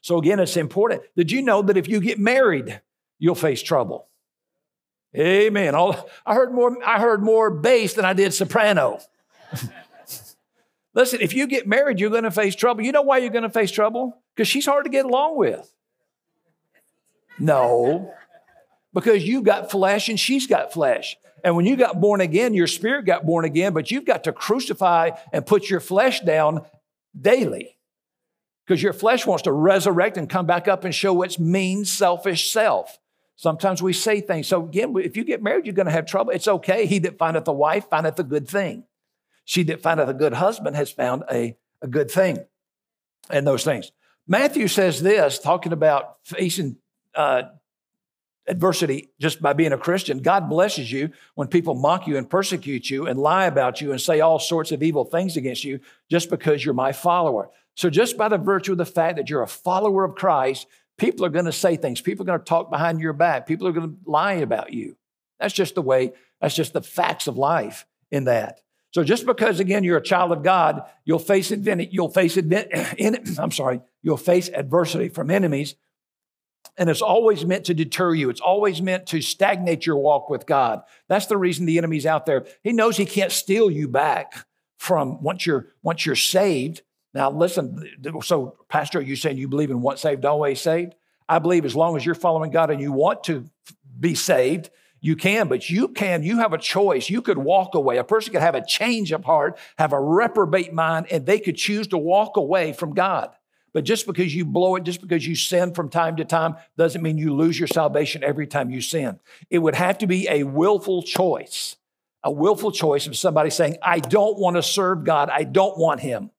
So 0.00 0.16
again, 0.16 0.40
it's 0.40 0.56
important. 0.56 1.02
Did 1.14 1.30
you 1.30 1.42
know 1.42 1.62
that 1.62 1.76
if 1.76 1.88
you 1.88 2.00
get 2.00 2.18
married, 2.18 2.80
you'll 3.18 3.34
face 3.34 3.62
trouble? 3.62 4.08
Amen. 5.14 5.74
All, 5.74 6.08
I 6.24 6.34
heard 6.34 6.52
more, 6.52 6.76
I 6.84 6.98
heard 6.98 7.22
more 7.22 7.50
bass 7.50 7.94
than 7.94 8.04
I 8.04 8.14
did 8.14 8.32
soprano. 8.32 9.00
Listen, 10.94 11.20
if 11.20 11.34
you 11.34 11.46
get 11.46 11.66
married, 11.66 12.00
you're 12.00 12.10
going 12.10 12.24
to 12.24 12.30
face 12.30 12.54
trouble. 12.54 12.82
You 12.82 12.92
know 12.92 13.02
why 13.02 13.18
you're 13.18 13.30
going 13.30 13.42
to 13.42 13.50
face 13.50 13.70
trouble? 13.70 14.22
Because 14.34 14.48
she's 14.48 14.64
hard 14.64 14.84
to 14.84 14.90
get 14.90 15.04
along 15.04 15.36
with. 15.36 15.70
No, 17.38 18.12
because 18.92 19.26
you've 19.26 19.44
got 19.44 19.70
flesh 19.70 20.08
and 20.08 20.18
she's 20.18 20.46
got 20.46 20.72
flesh. 20.72 21.16
And 21.44 21.54
when 21.54 21.66
you 21.66 21.76
got 21.76 22.00
born 22.00 22.20
again, 22.20 22.54
your 22.54 22.66
spirit 22.66 23.04
got 23.04 23.24
born 23.24 23.44
again, 23.44 23.72
but 23.72 23.90
you've 23.90 24.04
got 24.04 24.24
to 24.24 24.32
crucify 24.32 25.10
and 25.32 25.46
put 25.46 25.70
your 25.70 25.80
flesh 25.80 26.20
down 26.20 26.64
daily 27.18 27.76
because 28.66 28.82
your 28.82 28.92
flesh 28.92 29.26
wants 29.26 29.42
to 29.42 29.52
resurrect 29.52 30.16
and 30.16 30.28
come 30.28 30.46
back 30.46 30.66
up 30.66 30.84
and 30.84 30.94
show 30.94 31.22
its 31.22 31.38
mean, 31.38 31.84
selfish 31.84 32.50
self. 32.50 32.98
Sometimes 33.36 33.82
we 33.82 33.92
say 33.92 34.20
things. 34.20 34.48
So 34.48 34.64
again, 34.64 34.94
if 34.96 35.16
you 35.16 35.24
get 35.24 35.42
married, 35.42 35.66
you're 35.66 35.74
going 35.74 35.86
to 35.86 35.92
have 35.92 36.06
trouble. 36.06 36.32
It's 36.32 36.48
okay. 36.48 36.86
He 36.86 36.98
that 37.00 37.18
findeth 37.18 37.46
a 37.46 37.52
wife 37.52 37.88
findeth 37.90 38.18
a 38.18 38.24
good 38.24 38.48
thing. 38.48 38.84
She 39.44 39.62
that 39.64 39.82
findeth 39.82 40.08
a 40.08 40.14
good 40.14 40.32
husband 40.32 40.74
has 40.74 40.90
found 40.90 41.22
a, 41.30 41.56
a 41.82 41.86
good 41.86 42.10
thing. 42.10 42.38
And 43.30 43.46
those 43.46 43.62
things. 43.62 43.92
Matthew 44.26 44.66
says 44.68 45.02
this, 45.02 45.38
talking 45.38 45.72
about 45.72 46.16
facing 46.24 46.78
uh, 47.16 47.42
adversity 48.48 49.10
just 49.20 49.42
by 49.42 49.52
being 49.52 49.72
a 49.72 49.78
Christian. 49.78 50.18
God 50.18 50.48
blesses 50.48 50.90
you 50.90 51.10
when 51.34 51.48
people 51.48 51.74
mock 51.74 52.06
you 52.06 52.16
and 52.16 52.28
persecute 52.28 52.88
you 52.88 53.06
and 53.06 53.18
lie 53.18 53.46
about 53.46 53.80
you 53.80 53.90
and 53.90 54.00
say 54.00 54.20
all 54.20 54.38
sorts 54.38 54.72
of 54.72 54.82
evil 54.82 55.04
things 55.04 55.36
against 55.36 55.64
you 55.64 55.80
just 56.10 56.30
because 56.30 56.64
you're 56.64 56.74
my 56.74 56.92
follower. 56.92 57.50
So, 57.74 57.90
just 57.90 58.16
by 58.16 58.28
the 58.28 58.38
virtue 58.38 58.72
of 58.72 58.78
the 58.78 58.86
fact 58.86 59.16
that 59.16 59.28
you're 59.28 59.42
a 59.42 59.48
follower 59.48 60.04
of 60.04 60.14
Christ, 60.14 60.66
people 60.96 61.26
are 61.26 61.30
going 61.30 61.44
to 61.44 61.52
say 61.52 61.76
things. 61.76 62.00
People 62.00 62.24
are 62.24 62.26
going 62.26 62.38
to 62.38 62.44
talk 62.44 62.70
behind 62.70 63.00
your 63.00 63.12
back. 63.12 63.46
People 63.46 63.66
are 63.66 63.72
going 63.72 63.90
to 63.90 63.96
lie 64.10 64.34
about 64.34 64.72
you. 64.72 64.96
That's 65.38 65.54
just 65.54 65.74
the 65.74 65.82
way, 65.82 66.12
that's 66.40 66.54
just 66.54 66.72
the 66.72 66.82
facts 66.82 67.26
of 67.26 67.36
life 67.36 67.86
in 68.10 68.24
that. 68.24 68.60
So 68.92 69.04
just 69.04 69.26
because 69.26 69.60
again 69.60 69.84
you're 69.84 69.98
a 69.98 70.02
child 70.02 70.32
of 70.32 70.42
God, 70.42 70.82
you'll 71.04 71.18
face 71.18 71.50
you'll 71.50 72.08
face 72.08 72.38
I'm 73.38 73.50
sorry, 73.50 73.82
you'll 74.02 74.16
face 74.16 74.48
adversity 74.48 75.10
from 75.10 75.30
enemies, 75.30 75.74
and 76.78 76.90
it's 76.90 77.02
always 77.02 77.44
meant 77.44 77.64
to 77.66 77.74
deter 77.74 78.14
you. 78.14 78.30
It's 78.30 78.40
always 78.40 78.82
meant 78.82 79.06
to 79.06 79.20
stagnate 79.20 79.86
your 79.86 79.96
walk 79.96 80.28
with 80.28 80.46
God. 80.46 80.82
That's 81.08 81.26
the 81.26 81.36
reason 81.36 81.66
the 81.66 81.78
enemy's 81.78 82.06
out 82.06 82.26
there. 82.26 82.46
He 82.62 82.72
knows 82.72 82.96
he 82.96 83.06
can't 83.06 83.32
steal 83.32 83.70
you 83.70 83.88
back 83.88 84.46
from 84.78 85.22
once 85.22 85.46
you're 85.46 85.68
once 85.82 86.04
you're 86.04 86.16
saved. 86.16 86.82
Now, 87.14 87.30
listen, 87.30 87.82
so, 88.22 88.58
Pastor, 88.68 89.00
you 89.00 89.16
saying 89.16 89.38
you 89.38 89.48
believe 89.48 89.70
in 89.70 89.80
once 89.80 90.02
saved, 90.02 90.26
always 90.26 90.60
saved? 90.60 90.94
I 91.28 91.38
believe 91.38 91.64
as 91.64 91.74
long 91.74 91.96
as 91.96 92.04
you're 92.04 92.14
following 92.14 92.50
God 92.50 92.70
and 92.70 92.80
you 92.80 92.92
want 92.92 93.24
to 93.24 93.46
be 93.98 94.14
saved, 94.14 94.70
you 95.00 95.16
can, 95.16 95.48
but 95.48 95.70
you 95.70 95.88
can, 95.88 96.22
you 96.22 96.38
have 96.38 96.52
a 96.52 96.58
choice. 96.58 97.08
You 97.08 97.22
could 97.22 97.38
walk 97.38 97.74
away. 97.74 97.98
A 97.98 98.04
person 98.04 98.32
could 98.32 98.42
have 98.42 98.54
a 98.54 98.64
change 98.64 99.12
of 99.12 99.24
heart, 99.24 99.58
have 99.78 99.92
a 99.92 100.00
reprobate 100.00 100.72
mind, 100.72 101.06
and 101.10 101.24
they 101.24 101.38
could 101.38 101.56
choose 101.56 101.86
to 101.88 101.98
walk 101.98 102.36
away 102.36 102.72
from 102.72 102.92
God. 102.92 103.30
But 103.76 103.84
just 103.84 104.06
because 104.06 104.34
you 104.34 104.46
blow 104.46 104.76
it, 104.76 104.84
just 104.84 105.02
because 105.02 105.26
you 105.26 105.34
sin 105.34 105.74
from 105.74 105.90
time 105.90 106.16
to 106.16 106.24
time, 106.24 106.56
doesn't 106.78 107.02
mean 107.02 107.18
you 107.18 107.34
lose 107.34 107.58
your 107.58 107.66
salvation 107.66 108.24
every 108.24 108.46
time 108.46 108.70
you 108.70 108.80
sin. 108.80 109.20
It 109.50 109.58
would 109.58 109.74
have 109.74 109.98
to 109.98 110.06
be 110.06 110.26
a 110.30 110.44
willful 110.44 111.02
choice, 111.02 111.76
a 112.24 112.30
willful 112.30 112.72
choice 112.72 113.06
of 113.06 113.18
somebody 113.18 113.50
saying, 113.50 113.76
I 113.82 113.98
don't 113.98 114.38
want 114.38 114.56
to 114.56 114.62
serve 114.62 115.04
God, 115.04 115.28
I 115.28 115.44
don't 115.44 115.76
want 115.76 116.00
Him. 116.00 116.30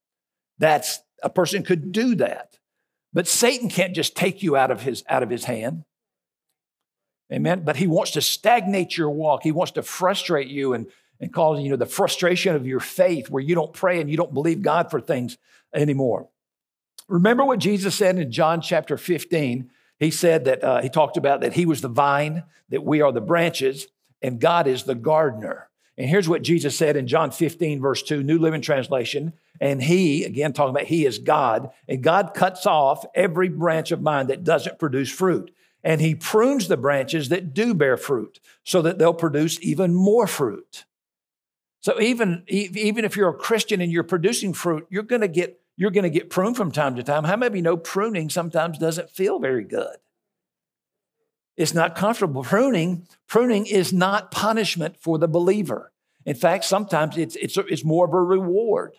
That's 0.57 0.99
a 1.21 1.29
person 1.29 1.61
could 1.61 1.91
do 1.91 2.15
that. 2.15 2.57
But 3.13 3.27
Satan 3.27 3.69
can't 3.69 3.93
just 3.93 4.15
take 4.15 4.41
you 4.41 4.57
out 4.57 4.71
of 4.71 4.81
his, 4.81 5.03
out 5.07 5.21
of 5.21 5.29
his 5.29 5.43
hand. 5.43 5.83
Amen. 7.31 7.61
But 7.63 7.75
he 7.75 7.85
wants 7.85 8.13
to 8.13 8.21
stagnate 8.21 8.97
your 8.97 9.11
walk. 9.11 9.43
He 9.43 9.51
wants 9.51 9.73
to 9.73 9.83
frustrate 9.83 10.47
you 10.47 10.73
and, 10.73 10.87
and 11.19 11.31
cause, 11.31 11.61
you 11.61 11.69
know, 11.69 11.75
the 11.75 11.85
frustration 11.85 12.55
of 12.55 12.65
your 12.65 12.79
faith 12.79 13.29
where 13.29 13.43
you 13.43 13.53
don't 13.53 13.73
pray 13.73 14.01
and 14.01 14.09
you 14.09 14.17
don't 14.17 14.33
believe 14.33 14.63
God 14.63 14.89
for 14.89 14.99
things 14.99 15.37
anymore. 15.71 16.29
Remember 17.07 17.45
what 17.45 17.59
Jesus 17.59 17.95
said 17.95 18.17
in 18.17 18.31
John 18.31 18.61
chapter 18.61 18.97
15? 18.97 19.69
He 19.99 20.11
said 20.11 20.45
that 20.45 20.63
uh, 20.63 20.81
he 20.81 20.89
talked 20.89 21.17
about 21.17 21.41
that 21.41 21.53
he 21.53 21.65
was 21.65 21.81
the 21.81 21.87
vine, 21.87 22.43
that 22.69 22.83
we 22.83 23.01
are 23.01 23.11
the 23.11 23.21
branches, 23.21 23.87
and 24.21 24.39
God 24.39 24.67
is 24.67 24.83
the 24.83 24.95
gardener. 24.95 25.69
And 25.97 26.07
here's 26.07 26.29
what 26.29 26.43
Jesus 26.43 26.77
said 26.77 26.95
in 26.95 27.07
John 27.07 27.31
15, 27.31 27.81
verse 27.81 28.03
2, 28.03 28.21
New 28.21 28.37
Living 28.37 28.61
Translation. 28.61 29.33
And 29.59 29.81
he, 29.81 30.23
again, 30.23 30.53
talking 30.53 30.69
about 30.69 30.83
he 30.83 31.05
is 31.05 31.17
God, 31.17 31.71
and 31.87 32.03
God 32.03 32.33
cuts 32.35 32.67
off 32.67 33.03
every 33.15 33.49
branch 33.49 33.91
of 33.91 34.01
mine 34.01 34.27
that 34.27 34.43
doesn't 34.43 34.77
produce 34.77 35.09
fruit. 35.09 35.51
And 35.83 36.01
he 36.01 36.13
prunes 36.13 36.67
the 36.67 36.77
branches 36.77 37.29
that 37.29 37.53
do 37.53 37.73
bear 37.73 37.97
fruit 37.97 38.39
so 38.63 38.81
that 38.83 38.99
they'll 38.99 39.13
produce 39.13 39.59
even 39.61 39.95
more 39.95 40.27
fruit. 40.27 40.85
So 41.79 41.99
even, 42.01 42.43
even 42.47 43.05
if 43.05 43.15
you're 43.15 43.29
a 43.29 43.33
Christian 43.33 43.81
and 43.81 43.91
you're 43.91 44.03
producing 44.03 44.53
fruit, 44.53 44.85
you're 44.89 45.03
going 45.03 45.21
to 45.21 45.27
get 45.27 45.59
you're 45.77 45.91
going 45.91 46.03
to 46.03 46.09
get 46.09 46.29
pruned 46.29 46.57
from 46.57 46.71
time 46.71 46.95
to 46.95 47.03
time. 47.03 47.23
How 47.23 47.37
many 47.37 47.47
of 47.47 47.55
you 47.55 47.61
know 47.61 47.77
pruning 47.77 48.29
sometimes 48.29 48.79
doesn't 48.79 49.11
feel 49.11 49.39
very 49.39 49.63
good? 49.63 49.95
It's 51.55 51.73
not 51.73 51.95
comfortable. 51.95 52.43
Pruning, 52.43 53.07
pruning 53.27 53.65
is 53.65 53.93
not 53.93 54.31
punishment 54.31 54.97
for 54.99 55.17
the 55.17 55.27
believer. 55.27 55.91
In 56.25 56.35
fact, 56.35 56.65
sometimes 56.65 57.17
it's, 57.17 57.35
it's, 57.35 57.57
it's 57.57 57.85
more 57.85 58.05
of 58.05 58.13
a 58.13 58.21
reward. 58.21 58.93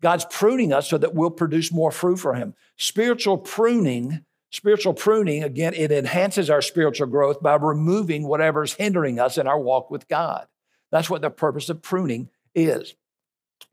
God's 0.00 0.26
pruning 0.30 0.72
us 0.72 0.88
so 0.88 0.98
that 0.98 1.14
we'll 1.14 1.30
produce 1.30 1.72
more 1.72 1.90
fruit 1.90 2.16
for 2.16 2.34
Him. 2.34 2.54
Spiritual 2.76 3.38
pruning, 3.38 4.24
spiritual 4.50 4.94
pruning, 4.94 5.42
again, 5.42 5.72
it 5.74 5.90
enhances 5.90 6.50
our 6.50 6.62
spiritual 6.62 7.06
growth 7.06 7.42
by 7.42 7.54
removing 7.56 8.28
whatever's 8.28 8.74
hindering 8.74 9.18
us 9.18 9.38
in 9.38 9.46
our 9.46 9.58
walk 9.58 9.90
with 9.90 10.06
God. 10.06 10.46
That's 10.90 11.08
what 11.10 11.22
the 11.22 11.30
purpose 11.30 11.70
of 11.70 11.82
pruning 11.82 12.28
is. 12.54 12.94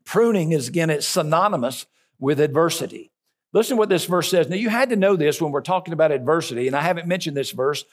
Pruning 0.06 0.54
is, 0.54 0.70
again, 0.70 0.90
it's 0.90 1.08
synonymous 1.08 1.86
with 2.22 2.40
adversity. 2.40 3.12
Listen 3.52 3.76
to 3.76 3.80
what 3.80 3.90
this 3.90 4.06
verse 4.06 4.30
says. 4.30 4.48
Now, 4.48 4.56
you 4.56 4.70
had 4.70 4.92
to 4.92 4.96
know 4.96 5.18
this 5.18 5.42
when 5.42 5.52
we're 5.52 5.60
talking 5.60 5.94
about 5.94 6.14
adversity, 6.14 6.68
and 6.68 6.76
I 6.76 6.82
haven't 6.82 7.08
mentioned 7.08 7.36
this 7.36 7.52
verse 7.52 7.84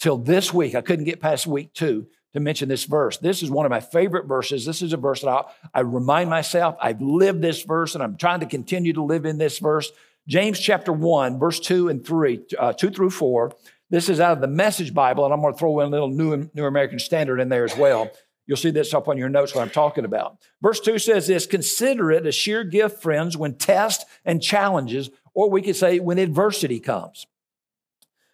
till 0.00 0.18
this 0.18 0.52
week. 0.52 0.74
I 0.74 0.80
couldn't 0.80 1.04
get 1.04 1.20
past 1.20 1.46
week 1.46 1.72
two 1.72 2.08
to 2.32 2.40
mention 2.40 2.68
this 2.68 2.84
verse. 2.84 3.18
This 3.18 3.44
is 3.44 3.50
one 3.50 3.64
of 3.64 3.70
my 3.70 3.78
favorite 3.78 4.26
verses. 4.26 4.66
This 4.66 4.82
is 4.82 4.92
a 4.92 4.96
verse 4.96 5.20
that 5.20 5.28
I, 5.28 5.44
I 5.72 5.80
remind 5.80 6.30
myself 6.30 6.76
I've 6.82 7.00
lived 7.00 7.42
this 7.42 7.62
verse, 7.62 7.94
and 7.94 8.02
I'm 8.02 8.16
trying 8.16 8.40
to 8.40 8.46
continue 8.46 8.92
to 8.94 9.04
live 9.04 9.24
in 9.24 9.38
this 9.38 9.60
verse. 9.60 9.92
James 10.26 10.58
chapter 10.58 10.92
1, 10.92 11.38
verse 11.38 11.60
2 11.60 11.90
and 11.90 12.04
3, 12.04 12.40
uh, 12.58 12.72
2 12.72 12.90
through 12.90 13.10
4. 13.10 13.52
This 13.90 14.08
is 14.08 14.18
out 14.18 14.32
of 14.32 14.40
the 14.40 14.48
Message 14.48 14.92
Bible, 14.92 15.24
and 15.24 15.32
I'm 15.32 15.42
going 15.42 15.52
to 15.52 15.58
throw 15.58 15.78
in 15.80 15.86
a 15.86 15.90
little 15.90 16.08
New, 16.08 16.50
New 16.54 16.64
American 16.64 16.98
Standard 16.98 17.38
in 17.38 17.50
there 17.50 17.64
as 17.64 17.76
well. 17.76 18.10
You'll 18.46 18.56
see 18.58 18.70
this 18.70 18.92
up 18.92 19.08
on 19.08 19.16
your 19.16 19.28
notes 19.28 19.54
what 19.54 19.62
I'm 19.62 19.70
talking 19.70 20.04
about. 20.04 20.36
Verse 20.60 20.80
2 20.80 20.98
says 20.98 21.26
this 21.26 21.46
Consider 21.46 22.12
it 22.12 22.26
a 22.26 22.32
sheer 22.32 22.64
gift, 22.64 23.02
friends, 23.02 23.36
when 23.36 23.54
tests 23.54 24.04
and 24.24 24.42
challenges, 24.42 25.10
or 25.32 25.50
we 25.50 25.62
could 25.62 25.76
say 25.76 25.98
when 25.98 26.18
adversity 26.18 26.80
comes. 26.80 27.26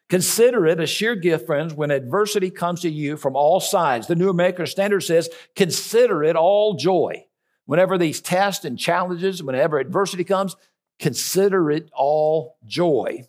Consider 0.09 0.67
it 0.67 0.81
a 0.81 0.87
sheer 0.87 1.15
gift, 1.15 1.47
friends, 1.47 1.73
when 1.73 1.93
adversity 1.93 2.51
comes 2.51 2.81
to 2.81 2.91
you 2.91 3.17
from 3.17 3.37
all 3.37 3.61
sides. 3.61 4.09
The 4.09 4.17
New 4.17 4.29
American 4.29 4.67
Standard 4.67 5.03
says, 5.03 5.31
Consider 5.55 6.25
it 6.25 6.35
all 6.35 6.75
joy. 6.75 7.27
Whenever 7.67 7.97
these 7.97 8.21
tests 8.21 8.65
and 8.65 8.77
challenges, 8.77 9.41
whenever 9.41 9.79
adversity 9.79 10.25
comes, 10.25 10.57
consider 10.99 11.71
it 11.71 11.89
all 11.95 12.57
joy. 12.67 13.25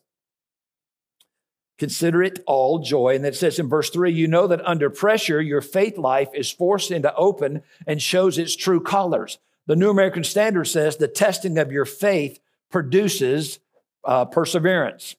Consider 1.81 2.21
it 2.21 2.43
all 2.45 2.77
joy. 2.77 3.15
And 3.15 3.25
it 3.25 3.35
says 3.35 3.57
in 3.57 3.67
verse 3.67 3.89
three, 3.89 4.11
you 4.11 4.27
know 4.27 4.45
that 4.45 4.63
under 4.67 4.91
pressure, 4.91 5.41
your 5.41 5.61
faith 5.61 5.97
life 5.97 6.29
is 6.35 6.51
forced 6.51 6.91
into 6.91 7.11
open 7.15 7.63
and 7.87 7.99
shows 7.99 8.37
its 8.37 8.55
true 8.55 8.79
colors. 8.79 9.39
The 9.65 9.75
New 9.75 9.89
American 9.89 10.23
Standard 10.23 10.65
says 10.65 10.97
the 10.97 11.07
testing 11.07 11.57
of 11.57 11.71
your 11.71 11.85
faith 11.85 12.39
produces 12.69 13.57
uh, 14.03 14.25
perseverance. 14.25 15.15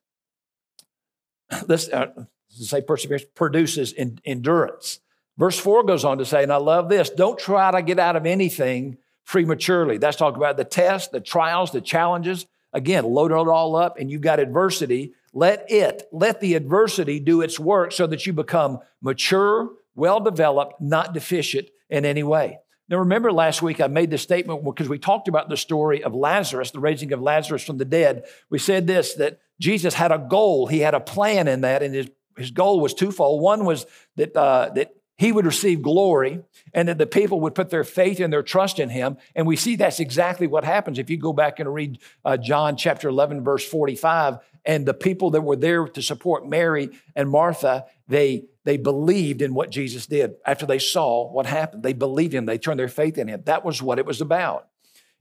Let's 1.66 1.88
uh, 1.88 2.26
say 2.49 2.81
perseverance 2.81 3.25
produces 3.35 3.92
in, 3.92 4.21
endurance. 4.25 5.00
Verse 5.37 5.59
4 5.59 5.83
goes 5.83 6.04
on 6.04 6.19
to 6.19 6.25
say, 6.25 6.45
and 6.45 6.52
I 6.52 6.59
love 6.59 6.88
this 6.88 7.11
don't 7.11 7.40
try 7.40 7.73
to 7.73 7.83
get 7.83 7.99
out 7.99 8.14
of 8.14 8.25
anything 8.25 8.99
prematurely. 9.26 9.99
That's 9.99 10.16
talking 10.16 10.37
about 10.37 10.57
the 10.57 10.64
tests, 10.64 11.09
the 11.09 11.19
trials, 11.21 11.73
the 11.73 11.81
challenges. 11.81 12.47
Again, 12.73 13.04
load 13.04 13.33
it 13.33 13.37
all 13.37 13.75
up, 13.75 13.99
and 13.99 14.09
you've 14.09 14.23
got 14.23 14.38
adversity 14.38 15.14
let 15.33 15.71
it, 15.71 16.09
let 16.12 16.41
the 16.41 16.55
adversity 16.55 17.19
do 17.19 17.41
its 17.41 17.59
work 17.59 17.93
so 17.93 18.07
that 18.07 18.27
you 18.27 18.33
become 18.33 18.81
mature, 19.01 19.71
well 19.95 20.21
developed, 20.21 20.81
not 20.81 21.15
deficient 21.15 21.69
in 21.89 22.05
any 22.05 22.23
way. 22.23 22.59
Now, 22.89 22.99
remember 22.99 23.33
last 23.33 23.62
week 23.62 23.81
I 23.81 23.87
made 23.87 24.11
this 24.11 24.23
statement 24.23 24.65
because 24.65 24.89
we 24.89 24.99
talked 24.99 25.29
about 25.29 25.49
the 25.49 25.57
story 25.57 26.05
of 26.05 26.15
Lazarus, 26.15 26.73
the 26.73 26.81
raising 26.81 27.12
of 27.12 27.23
Lazarus 27.23 27.65
from 27.65 27.79
the 27.79 27.85
dead. 27.85 28.25
We 28.51 28.59
said 28.59 28.87
this 28.87 29.15
that 29.15 29.41
Jesus 29.59 29.95
had 29.95 30.12
a 30.12 30.19
goal, 30.19 30.67
he 30.67 30.81
had 30.81 30.95
a 30.95 31.01
plan 31.01 31.49
in 31.49 31.62
that, 31.62 31.83
and 31.83 31.95
his, 31.95 32.11
his 32.37 32.51
goal 32.51 32.81
was 32.81 32.93
twofold. 32.93 33.41
One 33.41 33.65
was 33.65 33.87
that, 34.17 34.37
uh, 34.37 34.71
that 34.75 34.95
he 35.17 35.31
would 35.31 35.47
receive 35.47 35.83
glory 35.83 36.41
and 36.75 36.89
that 36.89 36.99
the 36.99 37.07
people 37.07 37.41
would 37.43 37.55
put 37.55 37.71
their 37.71 37.85
faith 37.85 38.19
and 38.19 38.33
their 38.33 38.43
trust 38.43 38.81
in 38.81 38.89
him. 38.89 39.17
And 39.37 39.47
we 39.47 39.57
see 39.57 39.77
that's 39.77 40.01
exactly 40.01 40.47
what 40.47 40.65
happens. 40.65 40.99
If 40.99 41.11
you 41.11 41.17
go 41.17 41.33
back 41.33 41.61
and 41.61 41.73
read 41.73 41.99
uh, 42.25 42.37
John 42.37 42.77
chapter 42.77 43.09
11, 43.09 43.45
verse 43.45 43.65
45, 43.65 44.39
and 44.64 44.87
the 44.87 44.95
people 44.95 45.31
that 45.31 45.40
were 45.40 45.57
there 45.57 45.87
to 45.87 46.02
support 46.02 46.49
Mary 46.49 46.90
and 47.16 47.28
Martha, 47.28 47.87
they, 48.07 48.45
they 48.64 48.76
believed 48.76 49.42
in 49.42 49.54
what 49.54 49.71
Jesus 49.71 50.07
did. 50.07 50.35
After 50.47 50.66
they 50.66 50.78
saw 50.78 51.31
what 51.31 51.47
happened, 51.47 51.83
they 51.83 51.92
believed 51.92 52.35
him. 52.35 52.47
They 52.47 52.59
turned 52.59 52.78
their 52.78 52.88
faith 52.88 53.19
in 53.19 53.28
him. 53.28 53.42
That 53.47 53.64
was 53.64 53.83
what 53.83 53.99
it 53.99 54.07
was 54.07 54.21
about. 54.21 54.69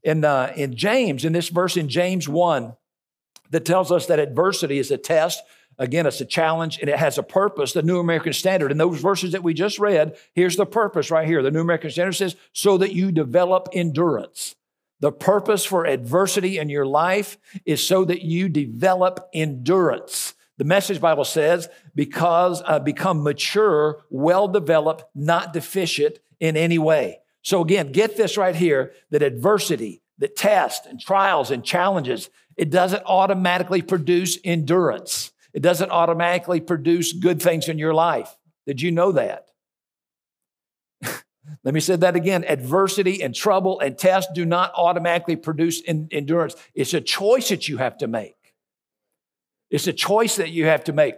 In, 0.03 0.23
uh, 0.23 0.53
in 0.55 0.75
James, 0.75 1.25
in 1.25 1.33
this 1.33 1.49
verse 1.49 1.77
in 1.77 1.89
James 1.89 2.27
1, 2.27 2.75
that 3.49 3.65
tells 3.65 3.91
us 3.91 4.05
that 4.07 4.19
adversity 4.19 4.79
is 4.79 4.91
a 4.91 4.97
test. 4.97 5.43
Again, 5.77 6.05
it's 6.05 6.21
a 6.21 6.25
challenge 6.25 6.79
and 6.79 6.89
it 6.89 6.97
has 6.97 7.17
a 7.17 7.23
purpose, 7.23 7.73
the 7.73 7.81
New 7.81 7.99
American 7.99 8.33
Standard. 8.33 8.71
In 8.71 8.77
those 8.77 9.01
verses 9.01 9.31
that 9.31 9.43
we 9.43 9.53
just 9.53 9.79
read, 9.79 10.15
here's 10.33 10.55
the 10.55 10.65
purpose 10.65 11.09
right 11.09 11.27
here. 11.27 11.41
The 11.41 11.51
New 11.51 11.61
American 11.61 11.89
Standard 11.89 12.13
says, 12.13 12.35
so 12.53 12.77
that 12.77 12.93
you 12.93 13.11
develop 13.11 13.69
endurance. 13.73 14.55
The 15.01 15.11
purpose 15.11 15.65
for 15.65 15.85
adversity 15.85 16.57
in 16.57 16.69
your 16.69 16.85
life 16.85 17.37
is 17.65 17.85
so 17.85 18.05
that 18.05 18.21
you 18.21 18.47
develop 18.47 19.29
endurance. 19.33 20.35
The 20.57 20.63
Message 20.63 21.01
Bible 21.01 21.25
says, 21.25 21.67
because 21.95 22.61
uh, 22.65 22.79
become 22.79 23.23
mature, 23.23 24.03
well 24.11 24.47
developed, 24.47 25.03
not 25.15 25.53
deficient 25.53 26.19
in 26.39 26.55
any 26.55 26.77
way. 26.77 27.19
So 27.41 27.61
again, 27.61 27.91
get 27.91 28.15
this 28.15 28.37
right 28.37 28.55
here 28.55 28.93
that 29.09 29.23
adversity, 29.23 30.03
that 30.19 30.35
tests 30.35 30.85
and 30.85 30.99
trials 30.99 31.49
and 31.49 31.65
challenges, 31.65 32.29
it 32.55 32.69
doesn't 32.69 33.03
automatically 33.07 33.81
produce 33.81 34.37
endurance. 34.43 35.31
It 35.51 35.61
doesn't 35.61 35.89
automatically 35.89 36.61
produce 36.61 37.11
good 37.11 37.41
things 37.41 37.67
in 37.67 37.79
your 37.79 37.95
life. 37.95 38.37
Did 38.67 38.81
you 38.81 38.91
know 38.91 39.11
that? 39.13 39.47
Let 41.63 41.73
me 41.73 41.79
say 41.79 41.95
that 41.95 42.15
again. 42.15 42.43
Adversity 42.47 43.21
and 43.21 43.33
trouble 43.33 43.79
and 43.79 43.97
tests 43.97 44.31
do 44.33 44.45
not 44.45 44.71
automatically 44.75 45.35
produce 45.35 45.81
endurance. 45.85 46.55
It's 46.73 46.93
a 46.93 47.01
choice 47.01 47.49
that 47.49 47.67
you 47.67 47.77
have 47.77 47.97
to 47.99 48.07
make. 48.07 48.35
It's 49.69 49.87
a 49.87 49.93
choice 49.93 50.35
that 50.35 50.49
you 50.49 50.65
have 50.65 50.83
to 50.85 50.93
make. 50.93 51.15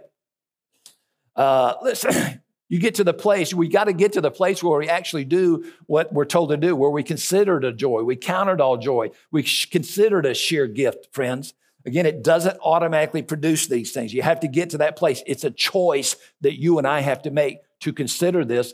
Uh, 1.34 1.74
listen, 1.82 2.40
you 2.68 2.78
get 2.78 2.96
to 2.96 3.04
the 3.04 3.14
place, 3.14 3.52
we 3.52 3.68
got 3.68 3.84
to 3.84 3.92
get 3.92 4.12
to 4.14 4.20
the 4.20 4.30
place 4.30 4.62
where 4.62 4.78
we 4.78 4.88
actually 4.88 5.24
do 5.24 5.64
what 5.86 6.12
we're 6.12 6.24
told 6.24 6.50
to 6.50 6.56
do, 6.56 6.76
where 6.76 6.90
we 6.90 7.02
consider 7.02 7.58
it 7.58 7.64
a 7.64 7.72
joy. 7.72 8.02
We 8.02 8.16
count 8.16 8.50
it 8.50 8.60
all 8.60 8.76
joy. 8.76 9.10
We 9.30 9.42
it 9.42 10.26
a 10.26 10.34
sheer 10.34 10.66
gift, 10.66 11.08
friends. 11.12 11.54
Again, 11.86 12.06
it 12.06 12.22
doesn't 12.22 12.58
automatically 12.62 13.22
produce 13.22 13.66
these 13.66 13.92
things. 13.92 14.14
You 14.14 14.22
have 14.22 14.40
to 14.40 14.48
get 14.48 14.70
to 14.70 14.78
that 14.78 14.96
place. 14.96 15.22
It's 15.26 15.44
a 15.44 15.50
choice 15.50 16.16
that 16.40 16.58
you 16.58 16.78
and 16.78 16.86
I 16.86 17.00
have 17.00 17.22
to 17.22 17.30
make 17.30 17.58
to 17.80 17.92
consider 17.92 18.44
this 18.44 18.72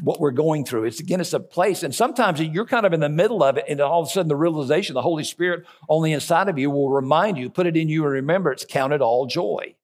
what 0.00 0.20
we're 0.20 0.30
going 0.30 0.64
through. 0.64 0.84
It's 0.84 1.00
again, 1.00 1.20
it's 1.20 1.32
a 1.32 1.40
place. 1.40 1.82
And 1.82 1.94
sometimes 1.94 2.40
you're 2.40 2.66
kind 2.66 2.86
of 2.86 2.92
in 2.92 3.00
the 3.00 3.08
middle 3.08 3.42
of 3.42 3.56
it, 3.56 3.64
and 3.68 3.80
all 3.80 4.02
of 4.02 4.08
a 4.08 4.10
sudden 4.10 4.28
the 4.28 4.36
realization, 4.36 4.94
the 4.94 5.02
Holy 5.02 5.24
Spirit 5.24 5.64
on 5.88 6.02
the 6.02 6.12
inside 6.12 6.48
of 6.48 6.58
you 6.58 6.70
will 6.70 6.90
remind 6.90 7.38
you, 7.38 7.50
put 7.50 7.66
it 7.66 7.76
in 7.76 7.88
you, 7.88 8.04
and 8.04 8.12
remember 8.12 8.52
it's 8.52 8.64
counted 8.64 9.00
all 9.00 9.26
joy. 9.26 9.74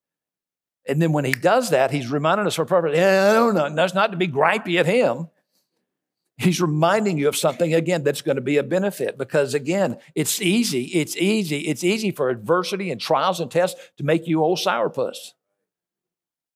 And 0.87 1.00
then 1.00 1.12
when 1.12 1.25
he 1.25 1.33
does 1.33 1.71
that, 1.71 1.90
he's 1.90 2.11
reminding 2.11 2.47
us 2.47 2.57
for 2.57 2.64
purpose. 2.64 2.97
Yeah, 2.97 3.33
no, 3.33 3.50
no, 3.50 3.75
that's 3.75 3.95
not 3.95 4.11
to 4.11 4.16
be 4.16 4.28
gripey 4.28 4.81
at 4.81 4.87
him. 4.87 5.28
He's 6.38 6.61
reminding 6.61 7.19
you 7.19 7.28
of 7.28 7.37
something 7.37 7.73
again 7.73 8.02
that's 8.02 8.23
going 8.23 8.37
to 8.37 8.42
be 8.42 8.57
a 8.57 8.64
benefit 8.64 9.16
because 9.16 9.54
again, 9.54 9.99
it's 10.14 10.40
easy, 10.40 10.85
it's 10.87 11.16
easy, 11.16 11.61
it's 11.61 11.85
easy 11.85 12.11
for 12.11 12.31
adversity 12.31 12.90
and 12.90 13.00
trials 13.00 13.38
and 13.38 13.50
tests 13.50 13.81
to 13.99 14.04
make 14.04 14.26
you 14.26 14.42
old 14.42 14.59
sourpuss 14.59 15.33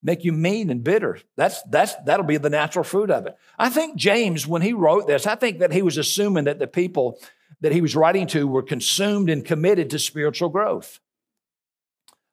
make 0.07 0.23
you 0.23 0.31
mean 0.31 0.69
and 0.69 0.85
bitter. 0.85 1.19
That's, 1.35 1.61
that's, 1.63 1.93
that'll 2.05 2.25
be 2.25 2.37
the 2.37 2.49
natural 2.49 2.85
fruit 2.85 3.11
of 3.11 3.25
it. 3.25 3.37
I 3.59 3.69
think 3.69 3.97
James, 3.97 4.47
when 4.47 4.61
he 4.61 4.71
wrote 4.71 5.05
this, 5.05 5.27
I 5.27 5.35
think 5.35 5.59
that 5.59 5.73
he 5.73 5.81
was 5.81 5.97
assuming 5.97 6.45
that 6.45 6.59
the 6.59 6.65
people 6.65 7.19
that 7.59 7.73
he 7.73 7.81
was 7.81 7.93
writing 7.93 8.25
to 8.27 8.47
were 8.47 8.63
consumed 8.63 9.29
and 9.29 9.43
committed 9.43 9.89
to 9.89 9.99
spiritual 9.99 10.47
growth. 10.47 11.01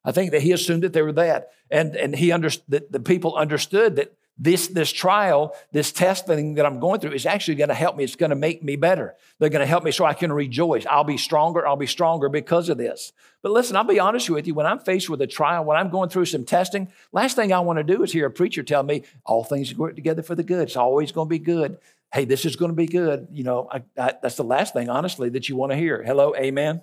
I 0.05 0.13
think 0.13 0.31
that 0.31 0.41
he 0.41 0.53
assumed 0.53 0.83
that 0.83 0.93
they 0.93 1.01
were 1.01 1.11
that. 1.11 1.51
And, 1.69 1.97
and 1.97 2.15
he 2.15 2.31
understood 2.31 2.65
that 2.69 2.91
the 2.93 2.99
people 3.01 3.35
understood 3.35 3.97
that 3.97 4.13
this, 4.37 4.67
this 4.67 4.91
trial, 4.91 5.55
this 5.71 5.93
testing 5.93 6.55
that 6.55 6.65
I'm 6.65 6.79
going 6.79 6.99
through 6.99 7.13
is 7.13 7.25
actually 7.25 7.55
going 7.55 7.69
to 7.69 7.75
help 7.75 7.95
me. 7.95 8.03
It's 8.03 8.17
going 8.17 8.31
to 8.31 8.35
make 8.35 8.61
me 8.61 8.75
better. 8.75 9.15
They're 9.39 9.49
going 9.49 9.61
to 9.61 9.65
help 9.65 9.85
me 9.85 9.91
so 9.91 10.03
I 10.03 10.13
can 10.13 10.31
rejoice. 10.31 10.85
I'll 10.85 11.05
be 11.05 11.17
stronger. 11.17 11.65
I'll 11.65 11.77
be 11.77 11.87
stronger 11.87 12.27
because 12.27 12.67
of 12.67 12.77
this. 12.77 13.13
But 13.41 13.53
listen, 13.53 13.77
I'll 13.77 13.85
be 13.85 13.99
honest 13.99 14.29
with 14.29 14.45
you. 14.45 14.53
When 14.53 14.65
I'm 14.65 14.79
faced 14.79 15.09
with 15.09 15.21
a 15.21 15.27
trial, 15.27 15.63
when 15.63 15.77
I'm 15.77 15.89
going 15.89 16.09
through 16.09 16.25
some 16.25 16.43
testing, 16.43 16.91
last 17.13 17.37
thing 17.37 17.53
I 17.53 17.59
want 17.59 17.77
to 17.77 17.83
do 17.83 18.03
is 18.03 18.11
hear 18.11 18.25
a 18.25 18.31
preacher 18.31 18.61
tell 18.61 18.83
me 18.83 19.03
all 19.25 19.45
things 19.45 19.73
work 19.75 19.95
together 19.95 20.21
for 20.21 20.35
the 20.35 20.43
good. 20.43 20.63
It's 20.63 20.75
always 20.75 21.13
going 21.13 21.27
to 21.27 21.29
be 21.29 21.39
good. 21.39 21.77
Hey, 22.13 22.25
this 22.25 22.43
is 22.43 22.57
going 22.57 22.71
to 22.71 22.75
be 22.75 22.87
good. 22.87 23.27
You 23.31 23.43
know, 23.45 23.69
I, 23.71 23.83
I, 23.97 24.13
that's 24.21 24.35
the 24.35 24.43
last 24.43 24.73
thing, 24.73 24.89
honestly, 24.89 25.29
that 25.29 25.47
you 25.47 25.55
want 25.55 25.71
to 25.71 25.77
hear. 25.77 26.03
Hello, 26.03 26.35
amen. 26.35 26.81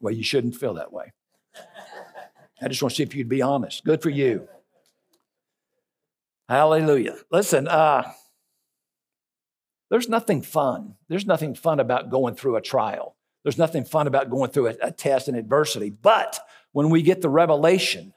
Well, 0.00 0.14
you 0.14 0.22
shouldn't 0.22 0.56
feel 0.56 0.74
that 0.74 0.92
way. 0.92 1.12
I 2.62 2.68
just 2.68 2.82
want 2.82 2.92
to 2.92 2.96
see 2.96 3.02
if 3.02 3.14
you'd 3.14 3.28
be 3.28 3.42
honest. 3.42 3.84
Good 3.84 4.02
for 4.02 4.10
you. 4.10 4.48
Hallelujah. 6.48 7.16
Listen, 7.30 7.66
uh, 7.68 8.10
there's 9.90 10.08
nothing 10.08 10.42
fun. 10.42 10.96
There's 11.08 11.26
nothing 11.26 11.54
fun 11.54 11.80
about 11.80 12.10
going 12.10 12.34
through 12.34 12.56
a 12.56 12.60
trial. 12.60 13.16
There's 13.42 13.58
nothing 13.58 13.84
fun 13.84 14.06
about 14.06 14.30
going 14.30 14.50
through 14.50 14.68
a, 14.68 14.74
a 14.82 14.90
test 14.90 15.28
and 15.28 15.36
adversity. 15.36 15.90
But 15.90 16.40
when 16.72 16.90
we 16.90 17.02
get 17.02 17.22
the 17.22 17.28
revelation, 17.28 18.12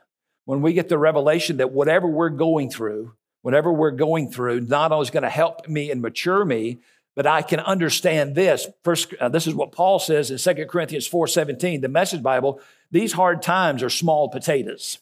when 0.46 0.62
we 0.62 0.74
get 0.74 0.90
the 0.90 0.98
revelation 0.98 1.58
that 1.58 1.72
whatever 1.72 2.08
we're 2.08 2.30
going 2.30 2.70
through, 2.70 3.14
whatever 3.42 3.72
we're 3.72 3.92
going 3.92 4.32
through, 4.32 4.62
not 4.62 4.92
only 4.92 5.04
is 5.04 5.10
going 5.10 5.24
to 5.24 5.30
help 5.30 5.68
me 5.68 5.92
and 5.92 6.02
mature 6.02 6.44
me, 6.44 6.80
but 7.16 7.26
I 7.26 7.42
can 7.42 7.60
understand 7.60 8.36
this. 8.36 8.68
First, 8.84 9.14
uh, 9.20 9.30
this 9.30 9.48
is 9.48 9.56
what 9.56 9.72
Paul 9.72 10.00
says 10.00 10.32
in 10.32 10.38
2 10.38 10.66
Corinthians 10.68 11.08
4:17, 11.08 11.82
the 11.82 11.90
Message 11.90 12.22
Bible. 12.22 12.62
These 12.92 13.14
hard 13.14 13.42
times 13.42 13.84
are 13.84 13.90
small 13.90 14.30
potatoes. 14.30 15.00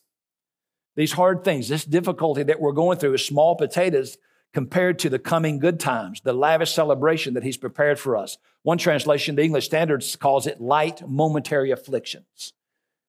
These 0.95 1.11
hard 1.13 1.43
things, 1.43 1.67
this 1.67 1.85
difficulty 1.85 2.43
that 2.43 2.59
we're 2.59 2.71
going 2.71 2.97
through 2.97 3.13
is 3.13 3.25
small 3.25 3.55
potatoes 3.55 4.17
compared 4.53 4.99
to 4.99 5.09
the 5.09 5.19
coming 5.19 5.59
good 5.59 5.79
times, 5.79 6.21
the 6.21 6.31
lavish 6.31 6.71
celebration 6.71 7.33
that 7.33 7.43
he's 7.43 7.57
prepared 7.57 7.99
for 7.99 8.15
us. 8.15 8.37
One 8.63 8.77
translation, 8.77 9.35
the 9.35 9.43
English 9.43 9.65
Standards, 9.65 10.15
calls 10.15 10.47
it 10.47 10.61
light 10.61 11.07
momentary 11.07 11.71
afflictions. 11.71 12.53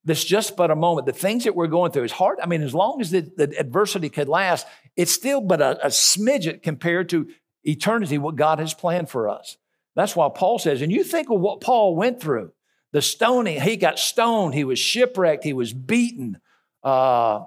This 0.04 0.24
just 0.24 0.56
but 0.56 0.70
a 0.70 0.76
moment. 0.76 1.06
The 1.06 1.12
things 1.12 1.44
that 1.44 1.54
we're 1.54 1.68
going 1.68 1.92
through 1.92 2.04
is 2.04 2.12
hard. 2.12 2.38
I 2.42 2.46
mean, 2.46 2.62
as 2.62 2.74
long 2.74 3.00
as 3.00 3.10
the, 3.10 3.20
the 3.20 3.58
adversity 3.58 4.08
could 4.08 4.28
last, 4.28 4.66
it's 4.96 5.12
still 5.12 5.40
but 5.40 5.60
a, 5.60 5.86
a 5.86 5.88
smidget 5.88 6.62
compared 6.62 7.08
to 7.10 7.28
eternity, 7.64 8.18
what 8.18 8.36
God 8.36 8.58
has 8.58 8.74
planned 8.74 9.08
for 9.08 9.28
us. 9.28 9.56
That's 9.94 10.14
why 10.14 10.28
Paul 10.34 10.58
says, 10.58 10.82
and 10.82 10.92
you 10.92 11.02
think 11.02 11.30
of 11.30 11.40
what 11.40 11.60
Paul 11.60 11.96
went 11.96 12.20
through 12.20 12.52
the 12.92 13.02
stoning, 13.02 13.60
he 13.60 13.76
got 13.76 13.98
stoned, 13.98 14.54
he 14.54 14.64
was 14.64 14.78
shipwrecked, 14.78 15.44
he 15.44 15.52
was 15.52 15.72
beaten. 15.72 16.40
Uh, 16.82 17.44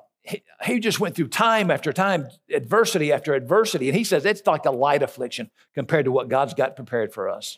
he, 0.64 0.80
just 0.80 1.00
went 1.00 1.16
through 1.16 1.28
time 1.28 1.72
after 1.72 1.92
time, 1.92 2.28
adversity 2.54 3.12
after 3.12 3.34
adversity. 3.34 3.90
And 3.90 3.98
he 3.98 4.04
says 4.04 4.26
it's 4.26 4.46
like 4.46 4.66
a 4.66 4.72
light 4.72 5.04
affliction 5.04 5.50
compared 5.74 6.06
to 6.06 6.12
what 6.12 6.30
God's 6.30 6.54
got 6.54 6.76
prepared 6.76 7.14
for 7.14 7.30
us. 7.30 7.58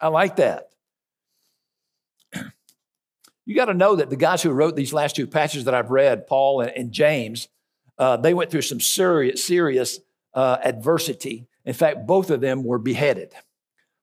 I 0.00 0.08
like 0.08 0.36
that. 0.36 0.70
You 3.44 3.54
got 3.54 3.64
to 3.64 3.74
know 3.74 3.96
that 3.96 4.10
the 4.10 4.16
guys 4.16 4.42
who 4.42 4.50
wrote 4.50 4.76
these 4.76 4.92
last 4.92 5.16
two 5.16 5.26
passages 5.26 5.64
that 5.64 5.74
I've 5.74 5.90
read, 5.90 6.26
Paul 6.26 6.60
and, 6.60 6.70
and 6.70 6.92
James, 6.92 7.48
uh, 7.96 8.18
they 8.18 8.34
went 8.34 8.50
through 8.50 8.60
some 8.60 8.78
serious, 8.78 9.42
serious 9.42 10.00
uh, 10.34 10.58
adversity. 10.62 11.46
In 11.64 11.72
fact, 11.72 12.06
both 12.06 12.28
of 12.28 12.42
them 12.42 12.62
were 12.62 12.76
beheaded. 12.78 13.32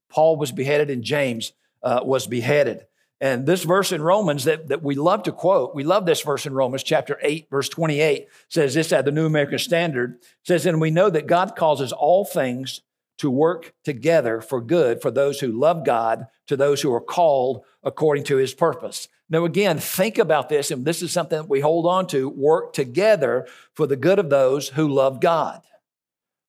Paul 0.10 0.38
was 0.38 0.52
beheaded 0.52 0.90
and 0.90 1.04
James 1.04 1.54
uh, 1.84 2.00
was 2.04 2.26
beheaded. 2.26 2.88
And 3.22 3.46
this 3.46 3.64
verse 3.64 3.92
in 3.92 4.02
Romans 4.02 4.44
that, 4.44 4.68
that 4.68 4.84
we 4.84 4.96
love 4.96 5.24
to 5.24 5.32
quote, 5.32 5.74
we 5.74 5.84
love 5.84 6.06
this 6.06 6.22
verse 6.22 6.46
in 6.46 6.54
Romans 6.54 6.84
chapter 6.84 7.18
8, 7.22 7.48
verse 7.50 7.70
28, 7.70 8.28
says 8.50 8.74
this 8.74 8.92
at 8.92 9.06
the 9.06 9.12
New 9.12 9.26
American 9.26 9.60
Standard, 9.60 10.20
says, 10.44 10.66
And 10.66 10.82
we 10.82 10.92
know 10.92 11.10
that 11.10 11.28
God 11.28 11.56
causes 11.56 11.94
all 11.94 12.26
things 12.26 12.82
to 13.18 13.32
work 13.32 13.74
together 13.86 14.42
for 14.42 14.60
good 14.60 15.02
for 15.02 15.12
those 15.12 15.40
who 15.40 15.58
love 15.58 15.86
God, 15.86 16.28
to 16.48 16.58
those 16.58 16.82
who 16.82 16.94
are 16.94 17.02
called 17.02 17.64
according 17.84 18.26
to 18.26 18.36
his 18.36 18.54
purpose. 18.54 19.08
Now, 19.30 19.46
again, 19.46 19.80
think 19.80 20.18
about 20.18 20.50
this, 20.50 20.70
and 20.70 20.86
this 20.86 21.02
is 21.02 21.12
something 21.12 21.38
that 21.38 21.50
we 21.50 21.62
hold 21.62 21.86
on 21.86 22.08
to 22.08 22.30
work 22.30 22.74
together 22.74 23.48
for 23.74 23.88
the 23.88 23.96
good 23.96 24.20
of 24.20 24.30
those 24.30 24.70
who 24.70 24.88
love 24.88 25.20
God. 25.20 25.62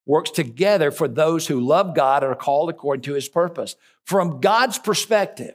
Works 0.05 0.31
together 0.31 0.91
for 0.91 1.09
those 1.09 1.47
who 1.47 1.61
love 1.61 1.95
God 1.95 2.23
and 2.23 2.33
are 2.33 2.37
called 2.37 2.71
according 2.71 3.03
to 3.03 3.15
his 3.15 3.29
purpose. 3.29 3.77
From 4.05 4.41
God's 4.41 4.79
perspective, 4.79 5.55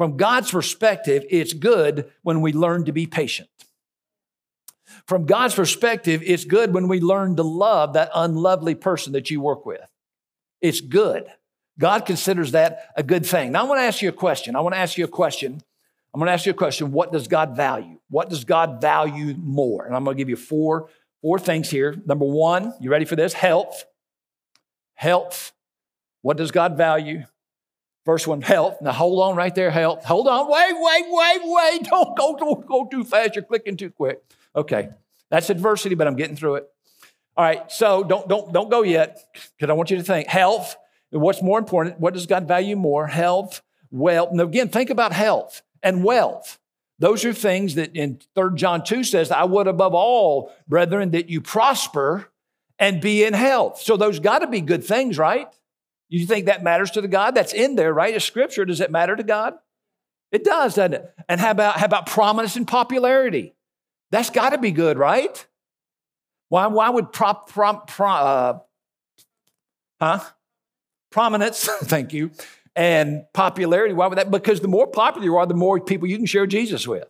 from 0.00 0.16
God's 0.16 0.50
perspective, 0.50 1.26
it's 1.28 1.52
good 1.52 2.10
when 2.22 2.40
we 2.40 2.54
learn 2.54 2.86
to 2.86 2.92
be 2.92 3.06
patient. 3.06 3.50
From 5.06 5.26
God's 5.26 5.54
perspective, 5.54 6.22
it's 6.24 6.46
good 6.46 6.72
when 6.72 6.88
we 6.88 7.00
learn 7.00 7.36
to 7.36 7.42
love 7.42 7.92
that 7.92 8.10
unlovely 8.14 8.74
person 8.74 9.12
that 9.12 9.30
you 9.30 9.42
work 9.42 9.66
with. 9.66 9.86
It's 10.62 10.80
good. 10.80 11.26
God 11.78 12.06
considers 12.06 12.52
that 12.52 12.86
a 12.96 13.02
good 13.02 13.26
thing. 13.26 13.52
Now, 13.52 13.60
I 13.60 13.68
want 13.68 13.80
to 13.80 13.84
ask 13.84 14.00
you 14.00 14.08
a 14.08 14.12
question. 14.12 14.56
I 14.56 14.60
want 14.60 14.74
to 14.74 14.78
ask 14.78 14.96
you 14.96 15.04
a 15.04 15.06
question. 15.06 15.60
I'm 16.14 16.18
going 16.18 16.28
to 16.28 16.32
ask 16.32 16.46
you 16.46 16.52
a 16.52 16.54
question. 16.54 16.92
What 16.92 17.12
does 17.12 17.28
God 17.28 17.54
value? 17.54 17.98
What 18.08 18.30
does 18.30 18.46
God 18.46 18.80
value 18.80 19.34
more? 19.36 19.84
And 19.84 19.94
I'm 19.94 20.04
going 20.04 20.16
to 20.16 20.18
give 20.18 20.30
you 20.30 20.36
four, 20.36 20.88
four 21.20 21.38
things 21.38 21.68
here. 21.68 21.94
Number 22.06 22.24
one, 22.24 22.72
you 22.80 22.90
ready 22.90 23.04
for 23.04 23.16
this? 23.16 23.34
Health. 23.34 23.84
Health. 24.94 25.52
What 26.22 26.38
does 26.38 26.52
God 26.52 26.78
value? 26.78 27.24
First 28.04 28.26
one, 28.26 28.40
health. 28.40 28.80
Now 28.80 28.92
hold 28.92 29.22
on 29.22 29.36
right 29.36 29.54
there, 29.54 29.70
health. 29.70 30.04
Hold 30.04 30.26
on. 30.26 30.50
Wait, 30.50 30.72
wait, 30.72 31.04
wait, 31.08 31.40
wait. 31.44 31.82
Don't 31.90 32.16
go, 32.16 32.36
don't 32.36 32.66
go 32.66 32.86
too 32.86 33.04
fast. 33.04 33.34
You're 33.34 33.44
clicking 33.44 33.76
too 33.76 33.90
quick. 33.90 34.22
Okay. 34.56 34.88
That's 35.30 35.50
adversity, 35.50 35.94
but 35.94 36.06
I'm 36.06 36.16
getting 36.16 36.36
through 36.36 36.56
it. 36.56 36.68
All 37.36 37.44
right. 37.44 37.70
So 37.70 38.02
don't 38.02 38.28
don't 38.28 38.52
don't 38.52 38.70
go 38.70 38.82
yet, 38.82 39.22
because 39.32 39.70
I 39.70 39.74
want 39.74 39.90
you 39.90 39.96
to 39.96 40.02
think. 40.02 40.28
Health. 40.28 40.76
What's 41.10 41.42
more 41.42 41.58
important? 41.58 42.00
What 42.00 42.14
does 42.14 42.26
God 42.26 42.46
value 42.46 42.76
more? 42.76 43.06
Health, 43.06 43.62
wealth. 43.90 44.30
Now 44.32 44.44
again, 44.44 44.68
think 44.68 44.90
about 44.90 45.12
health 45.12 45.62
and 45.82 46.04
wealth. 46.04 46.58
Those 47.00 47.24
are 47.24 47.32
things 47.32 47.76
that 47.76 47.96
in 47.96 48.20
3 48.34 48.50
John 48.56 48.84
2 48.84 49.04
says, 49.04 49.30
I 49.30 49.44
would 49.44 49.66
above 49.66 49.94
all, 49.94 50.52
brethren, 50.68 51.12
that 51.12 51.30
you 51.30 51.40
prosper 51.40 52.28
and 52.78 53.00
be 53.00 53.24
in 53.24 53.32
health. 53.32 53.80
So 53.80 53.96
those 53.96 54.20
got 54.20 54.40
to 54.40 54.46
be 54.46 54.60
good 54.60 54.84
things, 54.84 55.16
right? 55.16 55.48
You 56.10 56.26
think 56.26 56.46
that 56.46 56.62
matters 56.62 56.90
to 56.92 57.00
the 57.00 57.08
God? 57.08 57.34
That's 57.34 57.54
in 57.54 57.76
there, 57.76 57.94
right? 57.94 58.14
It's 58.14 58.24
scripture. 58.24 58.64
Does 58.64 58.80
it 58.80 58.90
matter 58.90 59.14
to 59.16 59.22
God? 59.22 59.54
It 60.32 60.44
does, 60.44 60.74
doesn't 60.74 60.94
it? 60.94 61.14
And 61.28 61.40
how 61.40 61.52
about, 61.52 61.78
how 61.78 61.86
about 61.86 62.06
prominence 62.06 62.56
and 62.56 62.66
popularity? 62.66 63.54
That's 64.10 64.30
got 64.30 64.50
to 64.50 64.58
be 64.58 64.72
good, 64.72 64.98
right? 64.98 65.46
Why, 66.48 66.66
why 66.66 66.90
would 66.90 67.12
prop, 67.12 67.48
prop, 67.48 67.88
prop 67.88 68.66
uh, 70.00 70.04
huh? 70.04 70.24
Prominence, 71.10 71.64
thank 71.84 72.12
you, 72.12 72.32
and 72.74 73.24
popularity. 73.32 73.94
Why 73.94 74.08
would 74.08 74.18
that? 74.18 74.30
Because 74.30 74.60
the 74.60 74.68
more 74.68 74.88
popular 74.88 75.24
you 75.24 75.36
are, 75.36 75.46
the 75.46 75.54
more 75.54 75.80
people 75.80 76.08
you 76.08 76.16
can 76.16 76.26
share 76.26 76.46
Jesus 76.46 76.86
with. 76.88 77.08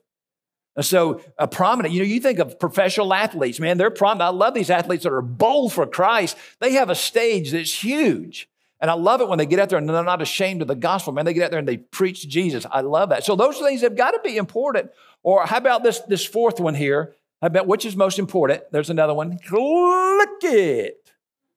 And 0.77 0.85
so, 0.85 1.23
a 1.39 1.49
prominent, 1.49 1.93
you 1.95 2.01
know, 2.01 2.07
you 2.07 2.21
think 2.21 2.39
of 2.39 2.59
professional 2.59 3.13
athletes, 3.13 3.61
man, 3.61 3.77
they're 3.77 3.91
prominent. 3.91 4.23
I 4.23 4.29
love 4.29 4.55
these 4.55 4.71
athletes 4.71 5.05
that 5.05 5.13
are 5.13 5.23
bold 5.23 5.73
for 5.73 5.87
Christ. 5.87 6.37
They 6.61 6.73
have 6.73 6.91
a 6.91 6.95
stage 6.95 7.51
that's 7.51 7.83
huge. 7.83 8.49
And 8.81 8.90
I 8.90 8.95
love 8.95 9.21
it 9.21 9.29
when 9.29 9.38
they 9.38 9.47
get 9.47 9.59
out 9.59 9.69
there 9.69 9.79
and 9.79 9.88
they're 9.88 10.03
not 10.03 10.23
ashamed 10.23 10.62
of 10.62 10.69
the 10.69 10.75
gospel, 10.75 11.12
man. 11.12 11.27
They 11.27 11.35
get 11.35 11.45
out 11.45 11.51
there 11.51 11.59
and 11.59 11.69
they 11.69 11.77
preach 11.77 12.27
Jesus. 12.29 12.64
I 12.71 12.81
love 12.81 13.11
that. 13.11 13.25
So 13.25 13.37
those 13.37 13.59
things 13.59 13.83
have 13.83 13.95
got 13.95 14.12
to 14.12 14.21
be 14.25 14.37
important. 14.37 14.90
Or 15.23 15.45
how 15.45 15.59
about 15.59 15.83
this, 15.83 15.99
this 16.01 16.25
fourth 16.25 16.61
one 16.61 16.75
here? 16.75 17.14
How 17.43 17.49
about 17.49 17.66
which 17.66 17.85
is 17.85 17.95
most 17.95 18.19
important? 18.19 18.62
There's 18.73 18.88
another 18.88 19.12
one. 19.12 19.38
Click 19.38 20.29
it. 20.43 21.12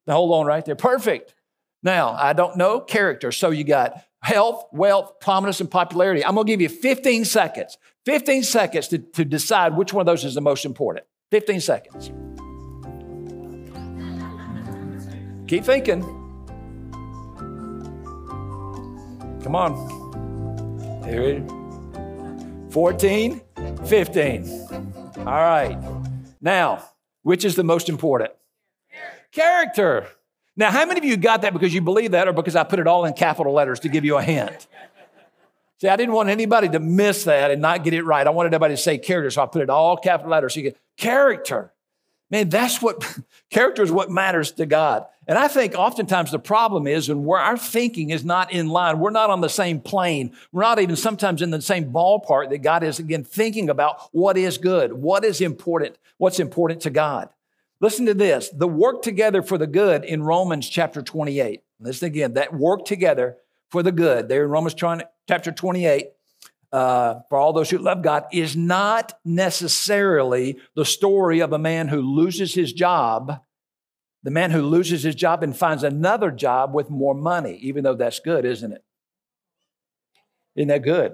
Now 0.06 0.14
hold 0.14 0.32
on 0.32 0.46
right 0.46 0.64
there. 0.64 0.76
Perfect. 0.76 1.34
Now, 1.82 2.12
I 2.12 2.32
don't 2.34 2.56
know 2.56 2.80
character. 2.80 3.32
So 3.32 3.50
you 3.50 3.64
got 3.64 4.02
health, 4.20 4.66
wealth, 4.72 5.20
prominence, 5.20 5.60
and 5.60 5.70
popularity. 5.70 6.24
I'm 6.24 6.34
going 6.34 6.46
to 6.46 6.52
give 6.52 6.60
you 6.60 6.68
15 6.68 7.24
seconds. 7.24 7.78
15 8.06 8.42
seconds 8.42 8.88
to, 8.88 8.98
to 8.98 9.24
decide 9.24 9.76
which 9.76 9.92
one 9.92 10.02
of 10.02 10.06
those 10.06 10.24
is 10.24 10.34
the 10.34 10.40
most 10.40 10.64
important. 10.64 11.06
15 11.30 11.60
seconds. 11.60 12.10
Keep 15.46 15.64
thinking. 15.64 16.23
Come 19.44 19.56
on. 19.56 21.04
Here 21.04 21.20
it 21.20 21.42
is. 21.42 22.72
14, 22.72 23.42
15. 23.84 24.66
All 25.18 25.24
right. 25.24 25.78
Now, 26.40 26.82
which 27.22 27.44
is 27.44 27.54
the 27.54 27.62
most 27.62 27.90
important? 27.90 28.30
Character. 29.32 30.06
Now, 30.56 30.70
how 30.70 30.86
many 30.86 30.98
of 30.98 31.04
you 31.04 31.18
got 31.18 31.42
that 31.42 31.52
because 31.52 31.74
you 31.74 31.82
believe 31.82 32.12
that 32.12 32.26
or 32.26 32.32
because 32.32 32.56
I 32.56 32.64
put 32.64 32.78
it 32.78 32.86
all 32.86 33.04
in 33.04 33.12
capital 33.12 33.52
letters 33.52 33.80
to 33.80 33.90
give 33.90 34.06
you 34.06 34.16
a 34.16 34.22
hint? 34.22 34.66
See, 35.78 35.88
I 35.88 35.96
didn't 35.96 36.14
want 36.14 36.30
anybody 36.30 36.70
to 36.70 36.80
miss 36.80 37.24
that 37.24 37.50
and 37.50 37.60
not 37.60 37.84
get 37.84 37.92
it 37.92 38.04
right. 38.04 38.26
I 38.26 38.30
wanted 38.30 38.54
everybody 38.54 38.72
to 38.72 38.80
say 38.80 38.96
character, 38.96 39.30
so 39.30 39.42
I 39.42 39.46
put 39.46 39.60
it 39.60 39.68
all 39.68 39.98
capital 39.98 40.30
letters 40.30 40.54
so 40.54 40.60
you 40.60 40.70
get 40.70 40.80
character. 40.96 41.74
Man, 42.30 42.48
that's 42.48 42.80
what 42.80 43.18
character 43.50 43.82
is 43.82 43.92
what 43.92 44.10
matters 44.10 44.52
to 44.52 44.64
God. 44.64 45.04
And 45.26 45.38
I 45.38 45.48
think 45.48 45.74
oftentimes 45.74 46.30
the 46.30 46.38
problem 46.38 46.86
is 46.86 47.08
when 47.08 47.24
where 47.24 47.40
our 47.40 47.56
thinking 47.56 48.10
is 48.10 48.24
not 48.24 48.52
in 48.52 48.68
line, 48.68 48.98
we're 48.98 49.10
not 49.10 49.30
on 49.30 49.40
the 49.40 49.48
same 49.48 49.80
plane. 49.80 50.34
We're 50.52 50.62
not 50.62 50.78
even 50.78 50.96
sometimes 50.96 51.40
in 51.40 51.50
the 51.50 51.62
same 51.62 51.92
ballpark 51.92 52.50
that 52.50 52.58
God 52.58 52.82
is 52.82 52.98
again 52.98 53.24
thinking 53.24 53.70
about 53.70 54.00
what 54.12 54.36
is 54.36 54.58
good, 54.58 54.92
what 54.92 55.24
is 55.24 55.40
important, 55.40 55.96
what's 56.18 56.40
important 56.40 56.82
to 56.82 56.90
God. 56.90 57.30
Listen 57.80 58.06
to 58.06 58.14
this 58.14 58.50
the 58.50 58.68
work 58.68 59.02
together 59.02 59.42
for 59.42 59.58
the 59.58 59.66
good 59.66 60.04
in 60.04 60.22
Romans 60.22 60.68
chapter 60.68 61.02
28. 61.02 61.62
Listen 61.80 62.06
again, 62.06 62.34
that 62.34 62.54
work 62.54 62.84
together 62.84 63.36
for 63.70 63.82
the 63.82 63.92
good 63.92 64.28
there 64.28 64.44
in 64.44 64.50
Romans 64.50 64.74
chapter 64.74 65.52
28 65.52 66.08
uh, 66.74 67.20
for 67.28 67.38
all 67.38 67.52
those 67.52 67.70
who 67.70 67.78
love 67.78 68.02
God 68.02 68.24
is 68.32 68.56
not 68.56 69.12
necessarily 69.24 70.58
the 70.74 70.84
story 70.84 71.38
of 71.38 71.52
a 71.52 71.58
man 71.58 71.86
who 71.86 72.00
loses 72.00 72.52
his 72.52 72.72
job, 72.72 73.40
the 74.24 74.30
man 74.30 74.50
who 74.50 74.62
loses 74.62 75.02
his 75.02 75.14
job 75.14 75.42
and 75.42 75.54
finds 75.54 75.84
another 75.84 76.30
job 76.30 76.74
with 76.74 76.88
more 76.88 77.14
money, 77.14 77.58
even 77.62 77.84
though 77.84 77.94
that's 77.94 78.20
good, 78.20 78.46
isn't 78.46 78.72
it? 78.72 78.82
Isn't 80.56 80.68
that 80.68 80.82
good? 80.82 81.12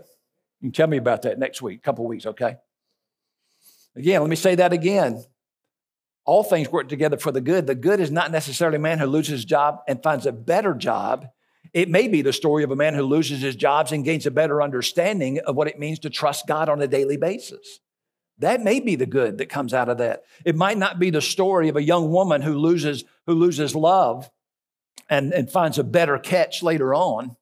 You 0.60 0.68
can 0.68 0.72
tell 0.72 0.86
me 0.86 0.96
about 0.96 1.22
that 1.22 1.38
next 1.38 1.60
week, 1.60 1.82
couple 1.82 2.06
weeks, 2.06 2.24
okay? 2.24 2.56
Again, 3.96 4.20
let 4.20 4.30
me 4.30 4.36
say 4.36 4.54
that 4.54 4.72
again. 4.72 5.24
All 6.24 6.44
things 6.44 6.70
work 6.70 6.88
together 6.88 7.16
for 7.16 7.32
the 7.32 7.40
good. 7.40 7.66
The 7.66 7.74
good 7.74 7.98
is 7.98 8.12
not 8.12 8.30
necessarily 8.30 8.76
a 8.76 8.80
man 8.80 9.00
who 9.00 9.06
loses 9.06 9.32
his 9.32 9.44
job 9.44 9.80
and 9.88 10.00
finds 10.00 10.24
a 10.24 10.32
better 10.32 10.72
job. 10.72 11.26
It 11.72 11.88
may 11.88 12.06
be 12.06 12.22
the 12.22 12.32
story 12.32 12.62
of 12.62 12.70
a 12.70 12.76
man 12.76 12.94
who 12.94 13.02
loses 13.02 13.40
his 13.40 13.56
jobs 13.56 13.90
and 13.90 14.04
gains 14.04 14.26
a 14.26 14.30
better 14.30 14.62
understanding 14.62 15.40
of 15.40 15.56
what 15.56 15.66
it 15.66 15.80
means 15.80 15.98
to 16.00 16.10
trust 16.10 16.46
God 16.46 16.68
on 16.68 16.80
a 16.80 16.86
daily 16.86 17.16
basis. 17.16 17.80
That 18.40 18.62
may 18.62 18.80
be 18.80 18.96
the 18.96 19.06
good 19.06 19.38
that 19.38 19.50
comes 19.50 19.74
out 19.74 19.90
of 19.90 19.98
that. 19.98 20.24
It 20.44 20.56
might 20.56 20.78
not 20.78 20.98
be 20.98 21.10
the 21.10 21.20
story 21.20 21.68
of 21.68 21.76
a 21.76 21.82
young 21.82 22.10
woman 22.10 22.40
who 22.40 22.54
loses, 22.54 23.04
who 23.26 23.34
loses 23.34 23.74
love 23.74 24.30
and, 25.10 25.32
and 25.32 25.50
finds 25.50 25.78
a 25.78 25.84
better 25.84 26.18
catch 26.18 26.62
later 26.62 26.94
on. 26.94 27.36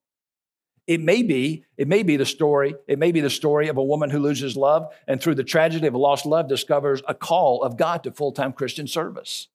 It 0.88 1.00
may 1.00 1.22
be, 1.22 1.64
it 1.76 1.86
may 1.86 2.02
be 2.02 2.16
the 2.16 2.26
story, 2.26 2.74
it 2.88 2.98
may 2.98 3.12
be 3.12 3.20
the 3.20 3.30
story 3.30 3.68
of 3.68 3.76
a 3.76 3.84
woman 3.84 4.10
who 4.10 4.18
loses 4.18 4.56
love 4.56 4.92
and 5.06 5.20
through 5.20 5.36
the 5.36 5.44
tragedy 5.44 5.86
of 5.86 5.94
a 5.94 5.98
lost 5.98 6.26
love 6.26 6.48
discovers 6.48 7.00
a 7.06 7.14
call 7.14 7.62
of 7.62 7.76
God 7.76 8.02
to 8.02 8.10
full-time 8.10 8.52
Christian 8.52 8.88
service. 8.88 9.48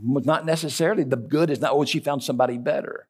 Not 0.00 0.46
necessarily. 0.46 1.02
The 1.02 1.16
good 1.16 1.50
is 1.50 1.60
not, 1.60 1.72
oh, 1.72 1.84
she 1.84 1.98
found 1.98 2.22
somebody 2.22 2.58
better. 2.58 3.08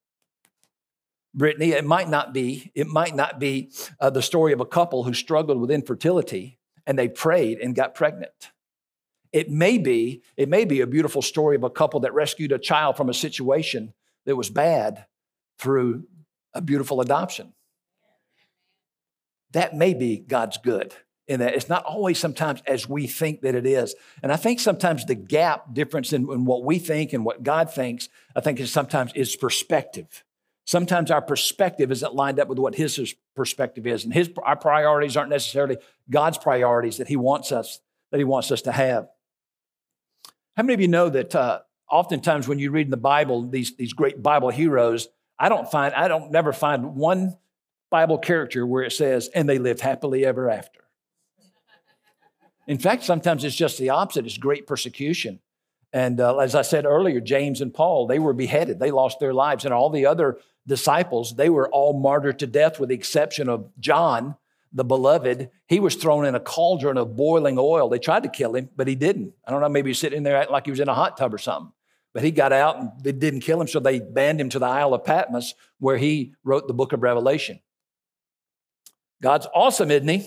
Brittany, 1.35 1.72
it 1.72 1.85
might 1.85 2.09
not 2.09 2.33
be, 2.33 2.72
it 2.75 2.87
might 2.87 3.14
not 3.14 3.38
be 3.38 3.70
uh, 4.01 4.11
the 4.11 4.22
story 4.22 4.53
of 4.53 4.61
a 4.61 4.66
couple 4.66 5.05
who 5.05 5.12
struggled 5.12 5.61
with 5.61 5.70
infertility 5.70 6.59
and 6.87 6.99
they 6.99 7.09
prayed 7.09 7.59
and 7.59 7.75
got 7.75 7.95
pregnant. 7.95 8.51
It 9.33 9.51
may 9.51 9.79
be, 9.79 10.23
it 10.37 10.49
may 10.49 10.64
be 10.64 10.81
a 10.81 10.87
beautiful 10.87 11.23
story 11.23 11.57
of 11.57 11.64
a 11.64 11.71
couple 11.71 12.01
that 12.01 12.12
rescued 12.12 12.53
a 12.53 12.59
child 12.59 12.97
from 12.97 13.09
a 13.09 13.14
situation 13.14 13.95
that 14.27 14.37
was 14.37 14.51
bad 14.51 15.07
through 15.59 16.05
a 16.53 16.61
beautiful 16.61 17.01
adoption. 17.01 17.55
That 19.53 19.75
may 19.75 19.95
be 19.95 20.18
God's 20.18 20.59
good 20.59 20.95
in 21.29 21.40
that 21.40 21.55
it's 21.55 21.68
not 21.68 21.85
always 21.85 22.18
sometimes 22.18 22.62
as 22.66 22.88
we 22.88 23.07
think 23.07 23.42
that 23.42 23.55
it 23.55 23.64
is. 23.64 23.95
And 24.23 24.33
I 24.33 24.37
think 24.37 24.61
sometimes 24.61 25.07
the 25.07 25.14
gap 25.14 25.73
difference 25.73 26.12
in, 26.12 26.31
in 26.31 26.45
what 26.45 26.64
we 26.64 26.79
think 26.79 27.12
and 27.12 27.25
what 27.25 27.42
God 27.42 27.73
thinks, 27.73 28.09
I 28.35 28.40
think 28.40 28.61
is 28.61 28.73
sometimes 28.73 29.12
is 29.14 29.37
perspective. 29.37 30.25
Sometimes 30.64 31.11
our 31.11 31.22
perspective 31.22 31.90
isn't 31.90 32.14
lined 32.14 32.38
up 32.38 32.48
with 32.48 32.59
what 32.59 32.75
his 32.75 33.14
perspective 33.35 33.87
is, 33.87 34.05
and 34.05 34.12
his 34.12 34.31
our 34.42 34.57
priorities 34.57 35.16
aren't 35.16 35.31
necessarily 35.31 35.77
God's 36.09 36.38
priorities 36.38 36.98
that 36.98 37.09
he 37.09 37.16
wants 37.16 37.51
us 37.51 37.81
that 38.12 38.18
he 38.18 38.25
wants 38.25 38.51
us 38.53 38.62
to 38.62 38.72
have. 38.72 39.09
How 40.57 40.62
many 40.62 40.75
of 40.75 40.81
you 40.81 40.88
know 40.88 41.09
that 41.09 41.35
uh, 41.35 41.61
oftentimes 41.90 42.46
when 42.46 42.59
you 42.59 42.70
read 42.70 42.87
in 42.87 42.90
the 42.90 42.96
Bible 42.96 43.48
these 43.48 43.75
these 43.75 43.92
great 43.92 44.22
Bible 44.22 44.51
heroes, 44.51 45.09
I 45.38 45.48
don't 45.48 45.68
find 45.68 45.94
I 45.94 46.07
don't 46.07 46.31
never 46.31 46.53
find 46.53 46.94
one 46.94 47.37
Bible 47.90 48.18
character 48.18 48.64
where 48.64 48.85
it 48.85 48.92
says 48.92 49.29
and 49.35 49.48
they 49.48 49.59
lived 49.59 49.81
happily 49.81 50.25
ever 50.25 50.48
after. 50.48 50.81
In 52.68 52.79
fact, 52.79 53.03
sometimes 53.03 53.42
it's 53.42 53.57
just 53.57 53.79
the 53.79 53.90
opposite. 53.90 54.27
It's 54.27 54.38
great 54.38 54.68
persecution. 54.68 55.40
And 55.92 56.20
uh, 56.20 56.38
as 56.38 56.55
I 56.55 56.62
said 56.62 56.87
earlier, 56.87 57.20
James 57.20 57.61
and 57.61 57.72
Paul, 57.72 58.07
they 58.07 58.18
were 58.18 58.33
beheaded. 58.33 58.81
They 58.81 58.90
lost 58.90 59.20
their 59.20 59.35
lives. 59.35 59.64
And 59.64 59.74
all 59.74 59.90
the 59.90 60.07
other 60.07 60.38
disciples, 60.66 61.37
they 61.37 61.50
were 61.50 61.68
all 61.68 61.98
martyred 61.98 62.38
to 62.38 62.46
death 62.46 62.81
with 62.81 62.88
the 62.88 62.94
exception 62.94 63.48
of 63.48 63.68
John, 63.78 64.37
the 64.72 64.85
beloved. 64.85 65.50
He 65.66 65.81
was 65.81 65.94
thrown 65.96 66.24
in 66.24 66.35
a 66.35 66.40
cauldron 66.40 66.96
of 66.96 67.14
boiling 67.16 67.57
oil. 67.59 67.88
They 67.88 67.98
tried 67.98 68.22
to 68.22 68.31
kill 68.31 68.55
him, 68.55 68.70
but 68.74 68.88
he 68.88 68.94
didn't. 68.94 69.35
I 69.46 69.50
don't 69.50 69.61
know, 69.61 69.68
maybe 69.68 69.88
he 69.88 69.90
was 69.90 69.98
sitting 69.98 70.22
there 70.22 70.37
acting 70.37 70.52
like 70.52 70.64
he 70.64 70.70
was 70.70 70.81
in 70.81 70.88
a 70.88 70.94
hot 70.94 71.18
tub 71.18 71.35
or 71.35 71.38
something. 71.38 71.72
But 72.14 72.22
he 72.24 72.31
got 72.31 72.52
out 72.52 72.78
and 72.78 72.90
they 73.02 73.12
didn't 73.12 73.40
kill 73.40 73.61
him, 73.61 73.68
so 73.68 73.81
they 73.81 73.98
banned 73.98 74.40
him 74.40 74.50
to 74.50 74.59
the 74.59 74.66
Isle 74.66 74.94
of 74.94 75.05
Patmos 75.05 75.55
where 75.78 75.96
he 75.96 76.35
wrote 76.44 76.68
the 76.68 76.74
book 76.74 76.92
of 76.92 77.02
Revelation. 77.02 77.61
God's 79.22 79.46
awesome, 79.55 79.90
isn't 79.90 80.09
he? 80.09 80.26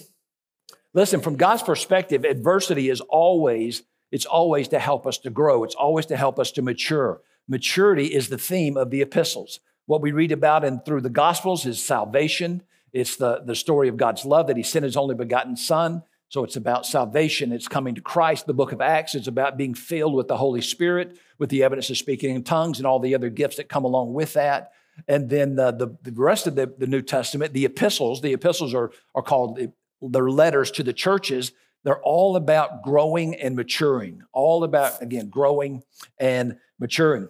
Listen, 0.93 1.21
from 1.21 1.35
God's 1.35 1.61
perspective, 1.61 2.23
adversity 2.23 2.89
is 2.89 3.01
always, 3.01 3.83
it's 4.15 4.25
always 4.25 4.69
to 4.69 4.79
help 4.79 5.05
us 5.05 5.17
to 5.17 5.29
grow. 5.29 5.65
It's 5.65 5.75
always 5.75 6.05
to 6.05 6.15
help 6.15 6.39
us 6.39 6.49
to 6.53 6.61
mature. 6.61 7.19
Maturity 7.49 8.05
is 8.05 8.29
the 8.29 8.37
theme 8.37 8.77
of 8.77 8.89
the 8.89 9.01
epistles. 9.01 9.59
What 9.87 10.01
we 10.01 10.13
read 10.13 10.31
about 10.31 10.63
and 10.63 10.85
through 10.85 11.01
the 11.01 11.09
Gospels 11.09 11.65
is 11.65 11.83
salvation. 11.83 12.63
It's 12.93 13.17
the, 13.17 13.41
the 13.45 13.55
story 13.55 13.89
of 13.89 13.97
God's 13.97 14.23
love 14.23 14.47
that 14.47 14.55
He 14.55 14.63
sent 14.63 14.85
His 14.85 14.95
only 14.95 15.15
begotten 15.15 15.57
Son. 15.57 16.01
So 16.29 16.45
it's 16.45 16.55
about 16.55 16.85
salvation. 16.85 17.51
It's 17.51 17.67
coming 17.67 17.93
to 17.95 18.01
Christ. 18.01 18.45
The 18.45 18.53
book 18.53 18.71
of 18.71 18.79
Acts 18.79 19.15
is 19.15 19.27
about 19.27 19.57
being 19.57 19.73
filled 19.73 20.13
with 20.13 20.29
the 20.29 20.37
Holy 20.37 20.61
Spirit, 20.61 21.19
with 21.37 21.49
the 21.49 21.63
evidence 21.63 21.89
of 21.89 21.97
speaking 21.97 22.33
in 22.33 22.45
tongues 22.45 22.77
and 22.77 22.87
all 22.87 22.99
the 22.99 23.15
other 23.15 23.29
gifts 23.29 23.57
that 23.57 23.67
come 23.67 23.83
along 23.83 24.13
with 24.13 24.31
that. 24.31 24.71
And 25.09 25.29
then 25.29 25.57
the, 25.57 25.73
the, 25.73 26.09
the 26.09 26.13
rest 26.21 26.47
of 26.47 26.55
the, 26.55 26.73
the 26.77 26.87
New 26.87 27.01
Testament, 27.01 27.51
the 27.51 27.65
epistles, 27.65 28.21
the 28.21 28.31
epistles 28.31 28.73
are, 28.73 28.91
are 29.13 29.21
called 29.21 29.59
their 30.01 30.29
letters 30.29 30.71
to 30.71 30.83
the 30.83 30.93
churches. 30.93 31.51
They're 31.85 32.01
all 32.01 32.35
about 32.35 32.83
growing 32.83 33.35
and 33.35 33.55
maturing, 33.55 34.23
all 34.33 34.65
about, 34.65 35.01
again, 35.01 35.29
growing 35.29 35.83
and 36.19 36.57
maturing. 36.79 37.29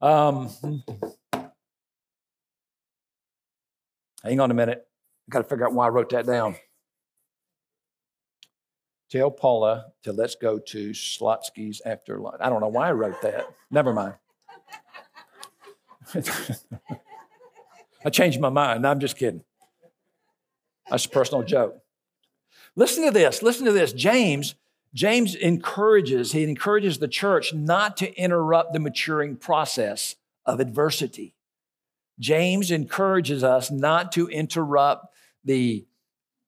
Um, 0.00 0.48
Hang 4.22 4.38
on 4.38 4.50
a 4.52 4.54
minute. 4.54 4.86
I 5.28 5.30
got 5.30 5.38
to 5.42 5.48
figure 5.48 5.66
out 5.66 5.72
why 5.72 5.86
I 5.86 5.88
wrote 5.88 6.10
that 6.10 6.26
down. 6.26 6.54
Tell 9.10 9.30
Paula 9.30 9.86
to 10.04 10.12
let's 10.12 10.36
go 10.36 10.58
to 10.58 10.90
Slotsky's 10.90 11.82
after 11.84 12.18
lunch. 12.18 12.36
I 12.40 12.48
don't 12.48 12.60
know 12.60 12.68
why 12.68 12.88
I 12.88 12.92
wrote 12.92 13.20
that. 13.22 13.46
Never 13.70 13.92
mind. 13.92 14.14
I 18.04 18.10
changed 18.10 18.40
my 18.40 18.48
mind. 18.48 18.82
No, 18.82 18.90
I'm 18.90 19.00
just 19.00 19.16
kidding. 19.16 19.42
That's 20.88 21.04
a 21.04 21.08
personal 21.08 21.42
joke. 21.42 21.81
Listen 22.76 23.04
to 23.04 23.10
this. 23.10 23.42
Listen 23.42 23.66
to 23.66 23.72
this. 23.72 23.92
James, 23.92 24.54
James 24.94 25.34
encourages, 25.34 26.32
he 26.32 26.44
encourages 26.44 26.98
the 26.98 27.08
church 27.08 27.52
not 27.52 27.96
to 27.98 28.14
interrupt 28.16 28.72
the 28.72 28.80
maturing 28.80 29.36
process 29.36 30.16
of 30.46 30.60
adversity. 30.60 31.34
James 32.18 32.70
encourages 32.70 33.42
us 33.42 33.70
not 33.70 34.12
to 34.12 34.28
interrupt 34.28 35.06
the 35.44 35.86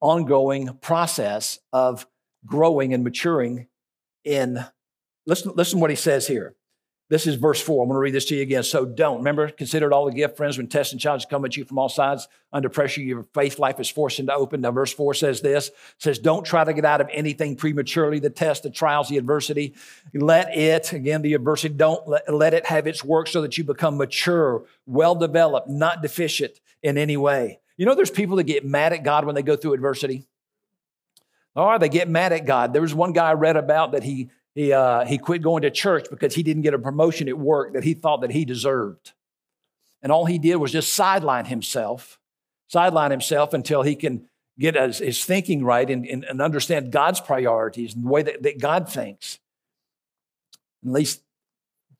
ongoing 0.01 0.77
process 0.81 1.59
of 1.73 2.07
growing 2.47 2.93
and 2.93 3.03
maturing 3.03 3.67
in 4.23 4.63
listen 5.27 5.53
listen 5.55 5.81
what 5.81 5.91
he 5.91 5.97
says 5.97 6.27
here 6.27 6.55
this 7.11 7.27
is 7.27 7.35
verse 7.35 7.61
4. 7.61 7.83
I'm 7.83 7.89
going 7.89 7.97
to 7.97 8.01
read 8.01 8.15
this 8.15 8.25
to 8.27 8.37
you 8.37 8.43
again. 8.43 8.63
So 8.63 8.87
don't. 8.87 9.19
Remember, 9.19 9.51
consider 9.51 9.87
it 9.87 9.93
all 9.93 10.09
a 10.09 10.13
gift, 10.13 10.39
friends, 10.39 10.57
when 10.57 10.69
tests 10.69 10.93
and 10.93 11.01
challenges 11.01 11.27
come 11.29 11.45
at 11.45 11.57
you 11.57 11.65
from 11.65 11.79
all 11.79 11.91
sides. 11.91 12.29
Under 12.51 12.71
pressure, 12.71 13.03
your 13.03 13.25
faith 13.35 13.59
life 13.59 13.79
is 13.79 13.91
forced 13.91 14.21
into 14.21 14.33
open. 14.33 14.63
Now, 14.63 14.71
verse 14.71 14.93
4 14.93 15.13
says 15.13 15.43
this 15.43 15.71
says, 15.99 16.19
Don't 16.19 16.47
try 16.47 16.65
to 16.65 16.73
get 16.73 16.87
out 16.87 17.03
of 17.03 17.09
anything 17.13 17.57
prematurely, 17.57 18.21
the 18.21 18.31
test, 18.31 18.63
the 18.63 18.71
trials, 18.71 19.11
the 19.11 19.19
adversity. 19.19 19.75
Let 20.15 20.57
it, 20.57 20.93
again, 20.93 21.21
the 21.21 21.35
adversity, 21.35 21.75
don't 21.75 22.09
let, 22.09 22.33
let 22.33 22.55
it 22.55 22.67
have 22.67 22.87
its 22.87 23.05
work 23.05 23.29
so 23.29 23.43
that 23.43 23.59
you 23.59 23.65
become 23.65 23.99
mature, 23.99 24.65
well 24.87 25.15
developed, 25.15 25.69
not 25.69 26.01
deficient 26.01 26.59
in 26.83 26.97
any 26.97 27.19
way. 27.19 27.61
You 27.77 27.85
know, 27.85 27.95
there's 27.95 28.11
people 28.11 28.37
that 28.37 28.45
get 28.45 28.65
mad 28.65 28.95
at 28.95 29.03
God 29.03 29.27
when 29.27 29.35
they 29.35 29.43
go 29.43 29.57
through 29.57 29.75
adversity. 29.75 30.25
Or 31.57 31.79
they 31.79 31.89
get 31.89 32.09
mad 32.09 32.33
at 32.33 32.47
God. 32.47 32.73
There 32.73 32.83
was 32.83 32.95
one 32.95 33.13
guy 33.13 33.31
I 33.31 33.35
read 33.35 33.57
about 33.57 33.93
that 33.93 34.03
he 34.03 34.31
he, 34.55 34.73
uh, 34.73 35.05
he 35.05 35.19
quit 35.19 35.43
going 35.43 35.63
to 35.63 35.71
church 35.71 36.07
because 36.09 36.35
he 36.35 36.43
didn't 36.43 36.63
get 36.63 36.75
a 36.75 36.79
promotion 36.79 37.29
at 37.29 37.39
work 37.39 37.73
that 37.73 37.83
he 37.83 37.95
thought 37.95 38.21
that 38.21 38.31
he 38.31 38.45
deserved. 38.45 39.13
And 40.03 40.13
all 40.13 40.27
he 40.27 40.39
did 40.39 40.57
was 40.57 40.71
just 40.71 40.93
sideline 40.93 41.47
himself, 41.47 42.21
sideline 42.69 43.11
himself 43.11 43.53
until 43.53 43.83
he 43.83 43.97
can 43.97 44.29
get 44.59 44.77
his, 44.77 44.99
his 44.99 45.25
thinking 45.25 45.65
right 45.65 45.89
and, 45.91 46.07
and, 46.07 46.25
and, 46.25 46.41
understand 46.41 46.93
God's 46.93 47.21
priorities 47.21 47.95
and 47.95 48.05
the 48.05 48.09
way 48.09 48.23
that, 48.23 48.43
that 48.45 48.61
God 48.61 48.89
thinks. 48.89 49.41
At 50.85 50.93
least 50.93 51.23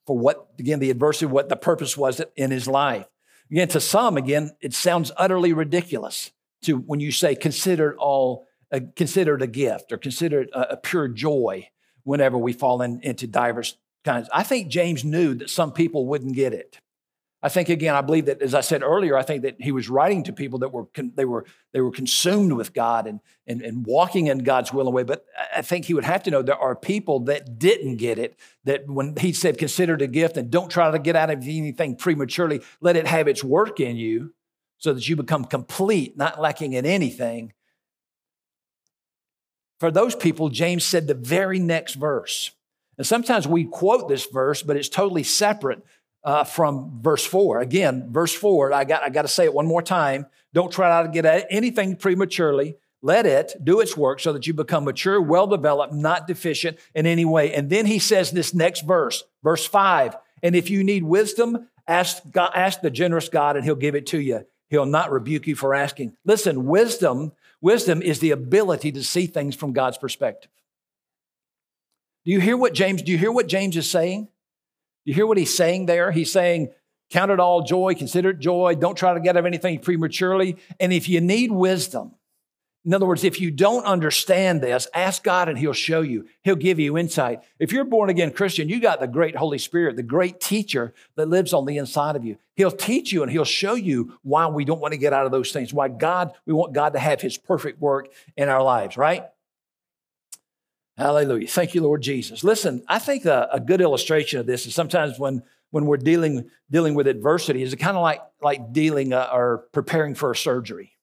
for 0.05 0.17
what, 0.17 0.47
again, 0.57 0.79
the 0.79 0.91
adversity, 0.91 1.25
what 1.25 1.49
the 1.49 1.57
purpose 1.57 1.97
was 1.97 2.21
in 2.37 2.51
his 2.51 2.67
life. 2.67 3.07
Again, 3.51 3.67
to 3.69 3.81
some, 3.81 4.15
again, 4.15 4.51
it 4.61 4.73
sounds 4.73 5.11
utterly 5.17 5.51
ridiculous 5.51 6.31
to 6.61 6.77
when 6.77 6.99
you 7.01 7.11
say 7.11 7.35
consider 7.35 7.97
all, 7.97 8.47
uh, 8.71 8.79
consider 8.95 9.35
it 9.35 9.41
a 9.41 9.47
gift 9.47 9.91
or 9.91 9.97
consider 9.97 10.41
it 10.41 10.49
a, 10.53 10.73
a 10.73 10.77
pure 10.77 11.09
joy 11.09 11.67
whenever 12.05 12.37
we 12.37 12.53
fall 12.53 12.81
in, 12.81 13.01
into 13.01 13.27
diverse 13.27 13.75
kinds. 14.05 14.29
I 14.33 14.43
think 14.43 14.69
James 14.69 15.03
knew 15.03 15.33
that 15.35 15.49
some 15.49 15.73
people 15.73 16.05
wouldn't 16.05 16.35
get 16.35 16.53
it. 16.53 16.79
I 17.43 17.49
think 17.49 17.69
again, 17.69 17.93
I 17.93 18.01
believe 18.01 18.25
that, 18.25 18.41
as 18.41 18.55
I 18.55 18.61
said 18.61 18.81
earlier, 18.81 19.15
I 19.15 19.21
think 19.21 19.43
that 19.43 19.57
he 19.61 19.71
was 19.71 19.87
writing 19.87 20.23
to 20.23 20.33
people 20.33 20.57
that 20.59 20.69
were 20.69 20.87
they 20.95 21.25
were 21.25 21.45
they 21.73 21.81
were 21.81 21.91
consumed 21.91 22.53
with 22.53 22.73
God 22.73 23.05
and, 23.05 23.19
and 23.45 23.61
and 23.61 23.85
walking 23.85 24.27
in 24.27 24.39
God's 24.39 24.73
will 24.73 24.87
and 24.87 24.95
way. 24.95 25.03
But 25.03 25.25
I 25.55 25.61
think 25.61 25.85
he 25.85 25.93
would 25.93 26.05
have 26.05 26.23
to 26.23 26.31
know 26.31 26.41
there 26.41 26.57
are 26.57 26.75
people 26.75 27.19
that 27.25 27.59
didn't 27.59 27.97
get 27.97 28.17
it. 28.17 28.39
That 28.63 28.89
when 28.89 29.15
he 29.17 29.31
said, 29.31 29.59
"Consider 29.59 29.93
it 29.93 30.01
a 30.01 30.07
gift," 30.07 30.37
and 30.37 30.49
don't 30.49 30.71
try 30.71 30.89
to 30.89 30.97
get 30.97 31.15
out 31.15 31.29
of 31.29 31.43
anything 31.43 31.95
prematurely, 31.95 32.61
let 32.81 32.95
it 32.95 33.05
have 33.05 33.27
its 33.27 33.43
work 33.43 33.79
in 33.79 33.95
you, 33.95 34.33
so 34.79 34.93
that 34.93 35.07
you 35.07 35.15
become 35.15 35.45
complete, 35.45 36.17
not 36.17 36.41
lacking 36.41 36.73
in 36.73 36.85
anything. 36.85 37.53
For 39.85 39.91
those 39.91 40.15
people, 40.15 40.49
James 40.49 40.83
said 40.83 41.05
the 41.05 41.13
very 41.13 41.59
next 41.59 41.93
verse. 41.93 42.49
And 42.97 43.05
sometimes 43.05 43.47
we 43.47 43.65
quote 43.65 44.09
this 44.09 44.25
verse, 44.25 44.63
but 44.63 44.75
it's 44.75 44.89
totally 44.89 45.21
separate 45.21 45.85
uh, 46.23 46.43
from 46.43 47.01
verse 47.03 47.23
four. 47.23 47.59
Again, 47.59 48.11
verse 48.11 48.33
four, 48.33 48.73
I 48.73 48.83
got, 48.83 49.03
I 49.03 49.09
got 49.09 49.21
to 49.21 49.27
say 49.27 49.43
it 49.43 49.53
one 49.53 49.67
more 49.67 49.83
time. 49.83 50.25
Don't 50.55 50.73
try 50.73 51.03
to 51.03 51.09
get 51.09 51.23
at 51.23 51.45
anything 51.51 51.97
prematurely. 51.97 52.77
Let 53.03 53.27
it 53.27 53.63
do 53.63 53.79
its 53.79 53.95
work 53.95 54.19
so 54.21 54.33
that 54.33 54.47
you 54.47 54.55
become 54.55 54.85
mature, 54.85 55.21
well 55.21 55.45
developed, 55.45 55.93
not 55.93 56.25
deficient 56.25 56.79
in 56.95 57.05
any 57.05 57.23
way. 57.23 57.53
And 57.53 57.69
then 57.69 57.85
he 57.85 57.99
says 57.99 58.31
this 58.31 58.55
next 58.55 58.81
verse, 58.81 59.23
verse 59.43 59.67
five. 59.67 60.17
And 60.41 60.55
if 60.55 60.71
you 60.71 60.83
need 60.83 61.03
wisdom, 61.03 61.67
ask, 61.87 62.23
God, 62.31 62.53
ask 62.55 62.81
the 62.81 62.89
generous 62.89 63.29
God 63.29 63.55
and 63.55 63.63
he'll 63.63 63.75
give 63.75 63.93
it 63.93 64.07
to 64.07 64.19
you. 64.19 64.47
He'll 64.67 64.87
not 64.87 65.11
rebuke 65.11 65.45
you 65.45 65.55
for 65.55 65.75
asking. 65.75 66.17
Listen, 66.25 66.65
wisdom 66.65 67.33
Wisdom 67.65 68.03
is 68.03 68.19
the 68.19 68.29
ability 68.29 68.91
to 68.91 69.03
see 69.03 69.25
things 69.25 69.55
from 69.55 69.73
God's 69.73 69.97
perspective. 69.97 70.51
Do 72.23 72.31
you 72.31 72.39
hear 72.39 72.55
what 72.55 72.75
James, 72.75 73.01
do 73.01 73.11
you 73.11 73.17
hear 73.17 73.31
what 73.31 73.47
James 73.47 73.75
is 73.75 73.89
saying? 73.89 74.25
Do 74.25 74.29
you 75.05 75.15
hear 75.15 75.25
what 75.25 75.39
he's 75.39 75.57
saying 75.57 75.87
there? 75.87 76.11
He's 76.11 76.31
saying, 76.31 76.71
count 77.09 77.31
it 77.31 77.39
all 77.39 77.63
joy, 77.63 77.95
consider 77.95 78.29
it 78.29 78.37
joy, 78.37 78.75
don't 78.75 78.95
try 78.95 79.15
to 79.15 79.19
get 79.19 79.35
out 79.35 79.39
of 79.39 79.45
anything 79.47 79.79
prematurely. 79.79 80.57
And 80.79 80.93
if 80.93 81.09
you 81.09 81.21
need 81.21 81.51
wisdom, 81.51 82.13
In 82.85 82.93
other 82.93 83.07
words, 83.07 83.23
if 83.23 83.41
you 83.41 83.49
don't 83.49 83.83
understand 83.83 84.61
this, 84.61 84.87
ask 84.93 85.23
God 85.23 85.49
and 85.49 85.57
He'll 85.57 85.73
show 85.73 86.01
you. 86.01 86.27
He'll 86.43 86.55
give 86.55 86.79
you 86.79 86.97
insight. 86.97 87.41
If 87.57 87.71
you're 87.71 87.83
born 87.83 88.11
again 88.11 88.31
Christian, 88.31 88.69
you 88.69 88.79
got 88.79 88.99
the 88.99 89.07
great 89.07 89.35
Holy 89.35 89.57
Spirit, 89.57 89.95
the 89.95 90.03
great 90.03 90.39
teacher 90.39 90.93
that 91.15 91.27
lives 91.27 91.51
on 91.51 91.65
the 91.65 91.77
inside 91.77 92.15
of 92.15 92.23
you. 92.23 92.37
He'll 92.55 92.71
teach 92.71 93.11
you 93.11 93.23
and 93.23 93.31
He'll 93.31 93.43
show 93.43 93.73
you 93.73 94.17
why 94.21 94.47
we 94.47 94.65
don't 94.65 94.79
want 94.79 94.93
to 94.93 94.99
get 94.99 95.13
out 95.13 95.25
of 95.25 95.31
those 95.31 95.51
things, 95.51 95.73
why 95.73 95.87
God, 95.87 96.33
we 96.45 96.53
want 96.53 96.73
God 96.73 96.93
to 96.93 96.99
have 96.99 97.21
His 97.21 97.37
perfect 97.37 97.81
work 97.81 98.07
in 98.37 98.49
our 98.49 98.61
lives, 98.61 98.97
right? 98.97 99.25
Hallelujah. 100.97 101.47
Thank 101.47 101.73
you, 101.73 101.81
Lord 101.81 102.01
Jesus. 102.01 102.43
Listen, 102.43 102.83
I 102.87 102.99
think 102.99 103.25
a, 103.25 103.49
a 103.51 103.59
good 103.59 103.81
illustration 103.81 104.39
of 104.39 104.45
this 104.45 104.65
is 104.65 104.75
sometimes 104.75 105.19
when 105.19 105.43
when 105.71 105.87
we're 105.87 105.97
dealing 105.97 106.49
dealing 106.71 106.93
with 106.93 107.07
adversity 107.07 107.61
is 107.61 107.75
kind 107.75 107.97
of 107.97 108.03
like 108.03 108.21
like 108.41 108.71
dealing 108.71 109.11
uh, 109.11 109.27
or 109.33 109.65
preparing 109.73 110.15
for 110.15 110.31
a 110.31 110.35
surgery. 110.35 110.94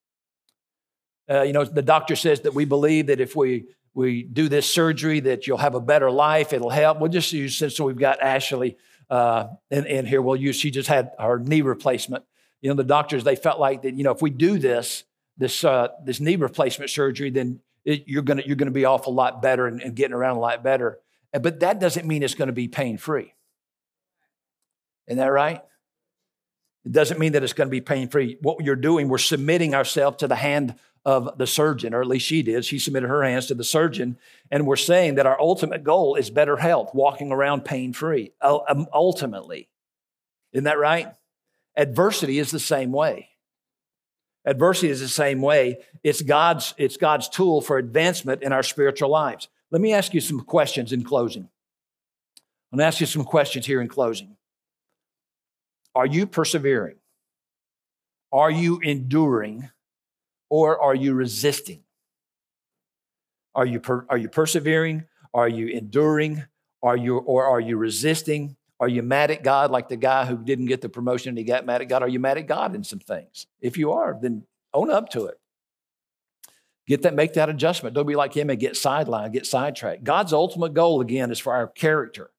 Uh, 1.30 1.42
you 1.42 1.52
know, 1.52 1.64
the 1.64 1.82
doctor 1.82 2.16
says 2.16 2.40
that 2.42 2.54
we 2.54 2.64
believe 2.64 3.06
that 3.06 3.20
if 3.20 3.36
we 3.36 3.66
we 3.94 4.22
do 4.22 4.48
this 4.48 4.68
surgery, 4.68 5.20
that 5.20 5.46
you'll 5.46 5.58
have 5.58 5.74
a 5.74 5.80
better 5.80 6.10
life. 6.10 6.52
It'll 6.52 6.70
help. 6.70 6.98
We'll 6.98 7.10
just 7.10 7.32
use 7.32 7.56
since 7.56 7.78
we've 7.78 7.98
got 7.98 8.22
Ashley 8.22 8.76
uh, 9.10 9.48
in, 9.70 9.84
in 9.86 10.06
here. 10.06 10.22
We'll 10.22 10.36
use. 10.36 10.56
She 10.56 10.70
just 10.70 10.88
had 10.88 11.10
her 11.18 11.38
knee 11.38 11.62
replacement. 11.62 12.24
You 12.60 12.70
know, 12.70 12.74
the 12.74 12.84
doctors 12.84 13.24
they 13.24 13.36
felt 13.36 13.60
like 13.60 13.82
that. 13.82 13.94
You 13.94 14.04
know, 14.04 14.12
if 14.12 14.22
we 14.22 14.30
do 14.30 14.58
this 14.58 15.04
this 15.36 15.64
uh, 15.64 15.88
this 16.04 16.20
knee 16.20 16.36
replacement 16.36 16.90
surgery, 16.90 17.30
then 17.30 17.60
it, 17.84 18.04
you're 18.06 18.22
gonna 18.22 18.42
you're 18.46 18.56
gonna 18.56 18.70
be 18.70 18.84
off 18.84 19.06
a 19.06 19.10
lot 19.10 19.42
better 19.42 19.66
and, 19.66 19.80
and 19.82 19.94
getting 19.94 20.14
around 20.14 20.36
a 20.36 20.40
lot 20.40 20.62
better. 20.62 20.98
But 21.32 21.60
that 21.60 21.80
doesn't 21.80 22.06
mean 22.06 22.22
it's 22.22 22.34
going 22.34 22.48
to 22.48 22.52
be 22.52 22.68
pain 22.68 22.98
free. 22.98 23.32
Isn't 25.06 25.18
that 25.18 25.26
right? 25.26 25.62
It 26.84 26.92
doesn't 26.92 27.20
mean 27.20 27.32
that 27.32 27.42
it's 27.42 27.52
going 27.52 27.68
to 27.68 27.72
be 27.72 27.80
pain 27.80 28.08
free. 28.08 28.38
What 28.40 28.64
you're 28.64 28.76
doing, 28.76 29.08
we're 29.08 29.18
submitting 29.18 29.74
ourselves 29.74 30.18
to 30.18 30.28
the 30.28 30.36
hand 30.36 30.74
of 31.04 31.36
the 31.38 31.46
surgeon, 31.46 31.94
or 31.94 32.00
at 32.00 32.06
least 32.06 32.26
she 32.26 32.42
did. 32.42 32.64
She 32.64 32.78
submitted 32.78 33.08
her 33.08 33.22
hands 33.22 33.46
to 33.46 33.54
the 33.54 33.64
surgeon. 33.64 34.18
And 34.50 34.66
we're 34.66 34.76
saying 34.76 35.16
that 35.16 35.26
our 35.26 35.40
ultimate 35.40 35.84
goal 35.84 36.14
is 36.14 36.30
better 36.30 36.56
health, 36.56 36.90
walking 36.94 37.32
around 37.32 37.64
pain 37.64 37.92
free, 37.92 38.32
um, 38.40 38.86
ultimately. 38.92 39.68
Isn't 40.52 40.64
that 40.64 40.78
right? 40.78 41.12
Adversity 41.76 42.38
is 42.38 42.50
the 42.50 42.60
same 42.60 42.92
way. 42.92 43.30
Adversity 44.44 44.88
is 44.88 45.00
the 45.00 45.08
same 45.08 45.40
way. 45.40 45.78
It's 46.02 46.20
God's, 46.20 46.74
it's 46.76 46.96
God's 46.96 47.28
tool 47.28 47.60
for 47.60 47.78
advancement 47.78 48.42
in 48.42 48.52
our 48.52 48.62
spiritual 48.62 49.08
lives. 49.08 49.48
Let 49.70 49.80
me 49.80 49.92
ask 49.92 50.14
you 50.14 50.20
some 50.20 50.40
questions 50.40 50.92
in 50.92 51.04
closing. 51.04 51.48
I'm 52.72 52.78
going 52.78 52.84
to 52.84 52.86
ask 52.86 53.00
you 53.00 53.06
some 53.06 53.24
questions 53.24 53.66
here 53.66 53.80
in 53.80 53.88
closing. 53.88 54.36
Are 55.94 56.06
you 56.06 56.26
persevering? 56.26 56.96
Are 58.32 58.50
you 58.50 58.78
enduring? 58.80 59.70
or 60.52 60.78
are 60.82 60.94
you 60.94 61.14
resisting? 61.14 61.82
Are 63.54 63.64
you, 63.64 63.80
per, 63.80 64.04
are 64.10 64.18
you 64.18 64.28
persevering? 64.28 65.04
Are 65.32 65.48
you 65.48 65.68
enduring? 65.68 66.44
Are 66.82 66.94
you, 66.94 67.16
or 67.16 67.46
are 67.46 67.58
you 67.60 67.78
resisting? 67.78 68.54
Are 68.78 68.88
you 68.88 69.02
mad 69.02 69.30
at 69.30 69.42
God 69.42 69.70
like 69.70 69.88
the 69.88 69.96
guy 69.96 70.26
who 70.26 70.36
didn't 70.36 70.66
get 70.66 70.82
the 70.82 70.90
promotion 70.90 71.30
and 71.30 71.38
he 71.38 71.44
got 71.44 71.64
mad 71.64 71.80
at 71.80 71.88
God? 71.88 72.02
Are 72.02 72.08
you 72.08 72.20
mad 72.20 72.36
at 72.36 72.46
God 72.46 72.74
in 72.74 72.84
some 72.84 72.98
things? 72.98 73.46
If 73.62 73.78
you 73.78 73.92
are, 73.92 74.18
then 74.20 74.44
own 74.74 74.90
up 74.90 75.08
to 75.10 75.24
it. 75.24 75.40
Get 76.86 77.00
that, 77.00 77.14
make 77.14 77.32
that 77.32 77.48
adjustment. 77.48 77.94
Don't 77.94 78.06
be 78.06 78.14
like 78.14 78.36
him 78.36 78.50
and 78.50 78.60
get 78.60 78.74
sidelined, 78.74 79.32
get 79.32 79.46
sidetracked. 79.46 80.04
God's 80.04 80.34
ultimate 80.34 80.74
goal, 80.74 81.00
again, 81.00 81.30
is 81.30 81.38
for 81.38 81.54
our 81.54 81.66
character, 81.66 82.30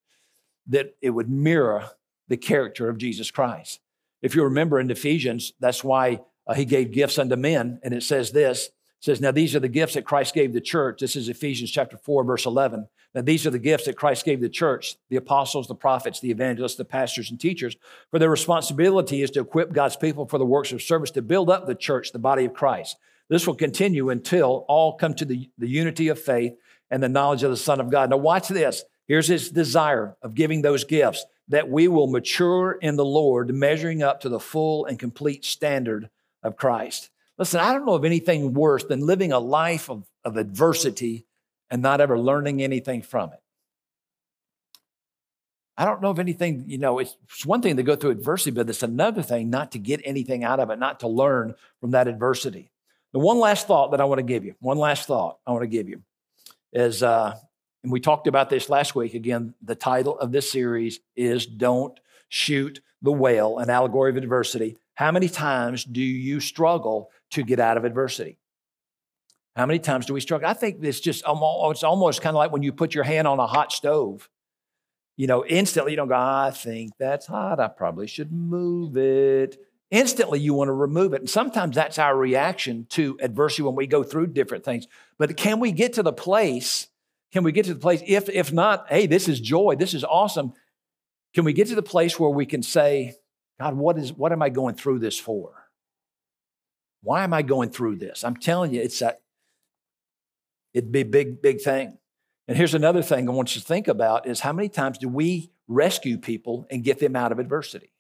that 0.68 0.94
it 1.02 1.10
would 1.10 1.32
mirror 1.32 1.90
the 2.34 2.38
character 2.38 2.90
of 2.90 2.98
Jesus 2.98 3.30
Christ. 3.30 3.80
If 4.24 4.36
you 4.36 4.44
remember 4.44 4.80
in 4.80 4.90
Ephesians, 4.90 5.54
that's 5.60 5.84
why 5.84 6.22
uh, 6.48 6.56
he 6.56 6.66
gave 6.66 6.92
gifts 6.92 7.20
unto 7.20 7.36
men. 7.36 7.80
And 7.84 7.94
it 7.94 8.02
says 8.02 8.32
this, 8.32 8.66
it 8.66 8.72
says, 9.02 9.22
now 9.22 9.30
these 9.30 9.56
are 9.56 9.60
the 9.60 9.68
gifts 9.68 9.94
that 9.94 10.04
Christ 10.04 10.34
gave 10.34 10.52
the 10.52 10.60
church. 10.60 11.00
This 11.00 11.16
is 11.16 11.30
Ephesians 11.30 11.70
chapter 11.70 11.96
4, 11.96 12.24
verse 12.24 12.48
11. 12.48 12.88
Now 13.14 13.22
these 13.22 13.46
are 13.46 13.52
the 13.52 13.60
gifts 13.60 13.86
that 13.86 13.98
Christ 13.98 14.26
gave 14.26 14.42
the 14.42 14.50
church, 14.50 14.96
the 15.12 15.18
apostles, 15.18 15.68
the 15.68 15.76
prophets, 15.76 16.22
the 16.22 16.32
evangelists, 16.32 16.74
the 16.74 16.86
pastors, 16.86 17.30
and 17.30 17.40
teachers. 17.40 17.76
For 18.10 18.18
their 18.18 18.32
responsibility 18.32 19.22
is 19.22 19.30
to 19.32 19.42
equip 19.42 19.72
God's 19.72 19.96
people 19.96 20.26
for 20.26 20.40
the 20.40 20.46
works 20.46 20.72
of 20.72 20.82
service 20.82 21.12
to 21.12 21.22
build 21.22 21.52
up 21.52 21.68
the 21.68 21.76
church, 21.76 22.14
the 22.14 22.18
body 22.18 22.46
of 22.46 22.56
Christ. 22.56 22.98
This 23.30 23.46
will 23.46 23.54
continue 23.54 24.10
until 24.10 24.66
all 24.68 24.98
come 24.98 25.14
to 25.14 25.26
the, 25.26 25.52
the 25.60 25.70
unity 25.70 26.08
of 26.08 26.20
faith 26.20 26.54
and 26.90 27.04
the 27.04 27.10
knowledge 27.10 27.44
of 27.44 27.52
the 27.52 27.58
Son 27.58 27.80
of 27.80 27.92
God. 27.92 28.10
Now 28.10 28.18
watch 28.18 28.48
this. 28.48 28.86
Here's 29.08 29.28
his 29.28 29.52
desire 29.52 30.16
of 30.24 30.34
giving 30.34 30.64
those 30.64 30.84
gifts 30.84 31.24
that 31.50 31.70
we 31.70 31.88
will 31.88 32.08
mature 32.08 32.72
in 32.72 32.96
the 32.96 33.06
Lord, 33.06 33.54
measuring 33.54 34.02
up 34.02 34.22
to 34.22 34.30
the 34.30 34.40
full 34.40 34.86
and 34.86 34.98
complete 34.98 35.44
standard 35.44 36.10
of 36.42 36.56
Christ. 36.56 37.10
Listen, 37.38 37.60
I 37.60 37.74
don't 37.74 37.86
know 37.86 37.96
of 37.96 38.06
anything 38.06 38.54
worse 38.54 38.84
than 38.84 39.06
living 39.06 39.32
a 39.32 39.40
life 39.40 39.90
of, 39.90 40.06
of 40.24 40.38
adversity 40.38 41.26
and 41.70 41.82
not 41.82 42.02
ever 42.02 42.18
learning 42.18 42.62
anything 42.62 43.02
from 43.02 43.34
it. 43.34 43.40
I 45.76 45.86
don't 45.86 46.02
know 46.02 46.12
of 46.12 46.20
anything, 46.20 46.66
you 46.68 46.78
know, 46.78 47.00
it's, 47.00 47.18
it's 47.24 47.46
one 47.46 47.62
thing 47.62 47.78
to 47.78 47.84
go 47.84 47.96
through 47.96 48.12
adversity, 48.12 48.52
but 48.52 48.70
it's 48.70 48.84
another 48.84 49.24
thing 49.24 49.50
not 49.50 49.72
to 49.72 49.80
get 49.80 50.02
anything 50.06 50.44
out 50.44 50.60
of 50.60 50.70
it, 50.70 50.78
not 50.78 51.00
to 51.00 51.08
learn 51.08 51.56
from 51.82 51.92
that 51.92 52.08
adversity. 52.08 52.70
The 53.12 53.20
one 53.20 53.40
last 53.40 53.66
thought 53.66 53.92
that 53.92 54.02
I 54.02 54.06
want 54.06 54.20
to 54.20 54.24
give 54.24 54.46
you, 54.46 54.54
one 54.60 54.78
last 54.78 55.08
thought 55.08 55.40
I 55.48 55.52
want 55.52 55.64
to 55.64 55.68
give 55.68 55.90
you 55.90 56.04
is, 56.72 57.02
uh, 57.02 57.36
and 57.84 57.92
we 57.92 58.00
talked 58.00 58.28
about 58.28 58.50
this 58.50 58.70
last 58.70 58.96
week. 58.96 59.14
Again, 59.14 59.54
the 59.62 59.76
title 59.76 60.18
of 60.18 60.32
this 60.32 60.50
series 60.52 61.02
is 61.16 61.46
Don't 61.46 62.00
Shoot 62.30 62.82
the 63.02 63.12
Whale, 63.12 63.60
an 63.60 63.70
allegory 63.70 64.10
of 64.10 64.18
adversity. 64.18 64.78
How 64.96 65.12
many 65.12 65.28
times 65.28 65.84
do 65.84 66.02
you 66.02 66.40
struggle 66.40 67.12
to 67.32 67.44
get 67.44 67.60
out 67.60 67.78
of 67.78 67.84
adversity? 67.84 68.38
How 69.56 69.66
many 69.66 69.80
times 69.80 70.06
do 70.06 70.14
we 70.14 70.22
struggle? 70.22 70.48
I 70.48 70.54
think 70.54 70.78
it's 70.82 71.00
just 71.00 71.26
um, 71.26 71.44
almost, 71.44 71.78
it's 71.78 71.84
almost 71.84 72.22
kind 72.22 72.36
of 72.36 72.40
like 72.40 72.52
when 72.52 72.64
you 72.64 72.72
put 72.72 72.96
your 72.96 73.04
hand 73.04 73.28
on 73.28 73.40
a 73.40 73.46
hot 73.46 73.72
stove. 73.72 74.30
You 75.18 75.28
know, 75.28 75.46
instantly 75.46 75.92
you 75.92 75.98
don't 75.98 76.08
go, 76.08 76.16
I 76.16 76.52
think 76.52 76.94
that's 76.98 77.28
hot. 77.28 77.60
I 77.60 77.68
probably 77.68 78.08
should 78.08 78.32
move 78.32 78.98
it. 78.98 79.58
Instantly 79.92 80.40
you 80.40 80.56
want 80.56 80.70
to 80.70 80.74
remove 80.74 81.14
it. 81.14 81.20
And 81.20 81.30
sometimes 81.30 81.76
that's 81.76 82.00
our 82.00 82.18
reaction 82.18 82.88
to 82.92 83.18
adversity 83.22 83.62
when 83.62 83.76
we 83.76 83.86
go 83.86 84.02
through 84.02 84.28
different 84.28 84.64
things. 84.64 84.88
But 85.20 85.38
can 85.38 85.60
we 85.60 85.72
get 85.72 85.94
to 85.94 86.04
the 86.04 86.14
place? 86.14 86.88
Can 87.34 87.44
we 87.44 87.52
get 87.52 87.66
to 87.66 87.74
the 87.74 87.80
place? 87.80 88.02
If, 88.06 88.30
if 88.30 88.54
not, 88.54 88.86
hey, 88.90 89.08
this 89.08 89.28
is 89.28 89.40
joy. 89.40 89.76
This 89.76 89.96
is 89.96 90.04
awesome. 90.04 90.54
Can 91.34 91.46
we 91.46 91.54
get 91.54 91.68
to 91.70 91.76
the 91.76 91.82
place 91.82 92.20
where 92.20 92.30
we 92.30 92.46
can 92.46 92.62
say, 92.62 93.16
God, 93.60 93.76
what, 93.76 93.98
is, 93.98 94.14
what 94.14 94.32
am 94.32 94.44
I 94.44 94.50
going 94.50 94.76
through 94.76 95.00
this 95.00 95.20
for? 95.20 95.52
Why 97.02 97.24
am 97.24 97.34
I 97.34 97.42
going 97.42 97.72
through 97.72 97.98
this? 97.98 98.24
I'm 98.24 98.38
telling 98.38 98.74
you, 98.74 98.82
it's 98.82 99.02
a, 99.02 99.18
it'd 100.76 100.92
be 100.92 101.02
a 101.02 101.06
big, 101.06 101.42
big 101.42 101.60
thing. 101.60 101.98
And 102.48 102.56
here's 102.56 102.76
another 102.76 103.02
thing 103.02 103.28
I 103.28 103.32
want 103.32 103.56
you 103.56 103.62
to 103.62 103.68
think 103.68 103.88
about 103.88 104.28
is 104.28 104.42
how 104.42 104.54
many 104.54 104.70
times 104.70 105.00
do 105.00 105.10
we 105.10 105.52
rescue 105.68 106.18
people 106.20 106.68
and 106.70 106.84
get 106.84 107.00
them 107.00 107.16
out 107.16 107.32
of 107.32 107.40
adversity? 107.40 107.94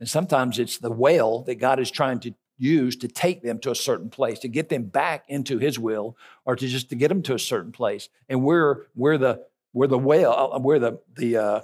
And 0.00 0.08
sometimes 0.08 0.58
it's 0.58 0.78
the 0.78 0.90
whale 0.90 1.42
that 1.42 1.56
God 1.56 1.78
is 1.78 1.90
trying 1.90 2.18
to 2.20 2.34
use 2.60 2.96
to 2.96 3.08
take 3.08 3.42
them 3.42 3.58
to 3.60 3.70
a 3.70 3.74
certain 3.74 4.10
place, 4.10 4.38
to 4.40 4.48
get 4.48 4.68
them 4.68 4.84
back 4.84 5.24
into 5.28 5.58
his 5.58 5.78
will, 5.78 6.16
or 6.44 6.54
to 6.56 6.66
just 6.68 6.90
to 6.90 6.94
get 6.94 7.08
them 7.08 7.22
to 7.22 7.34
a 7.34 7.38
certain 7.38 7.72
place. 7.72 8.08
And 8.28 8.44
we're, 8.44 8.86
we're 8.94 9.18
the, 9.18 9.46
we're 9.72 9.86
the 9.86 9.98
whale, 9.98 10.52
uh, 10.52 10.58
we're 10.58 10.78
the, 10.78 11.00
the, 11.16 11.36
uh, 11.36 11.60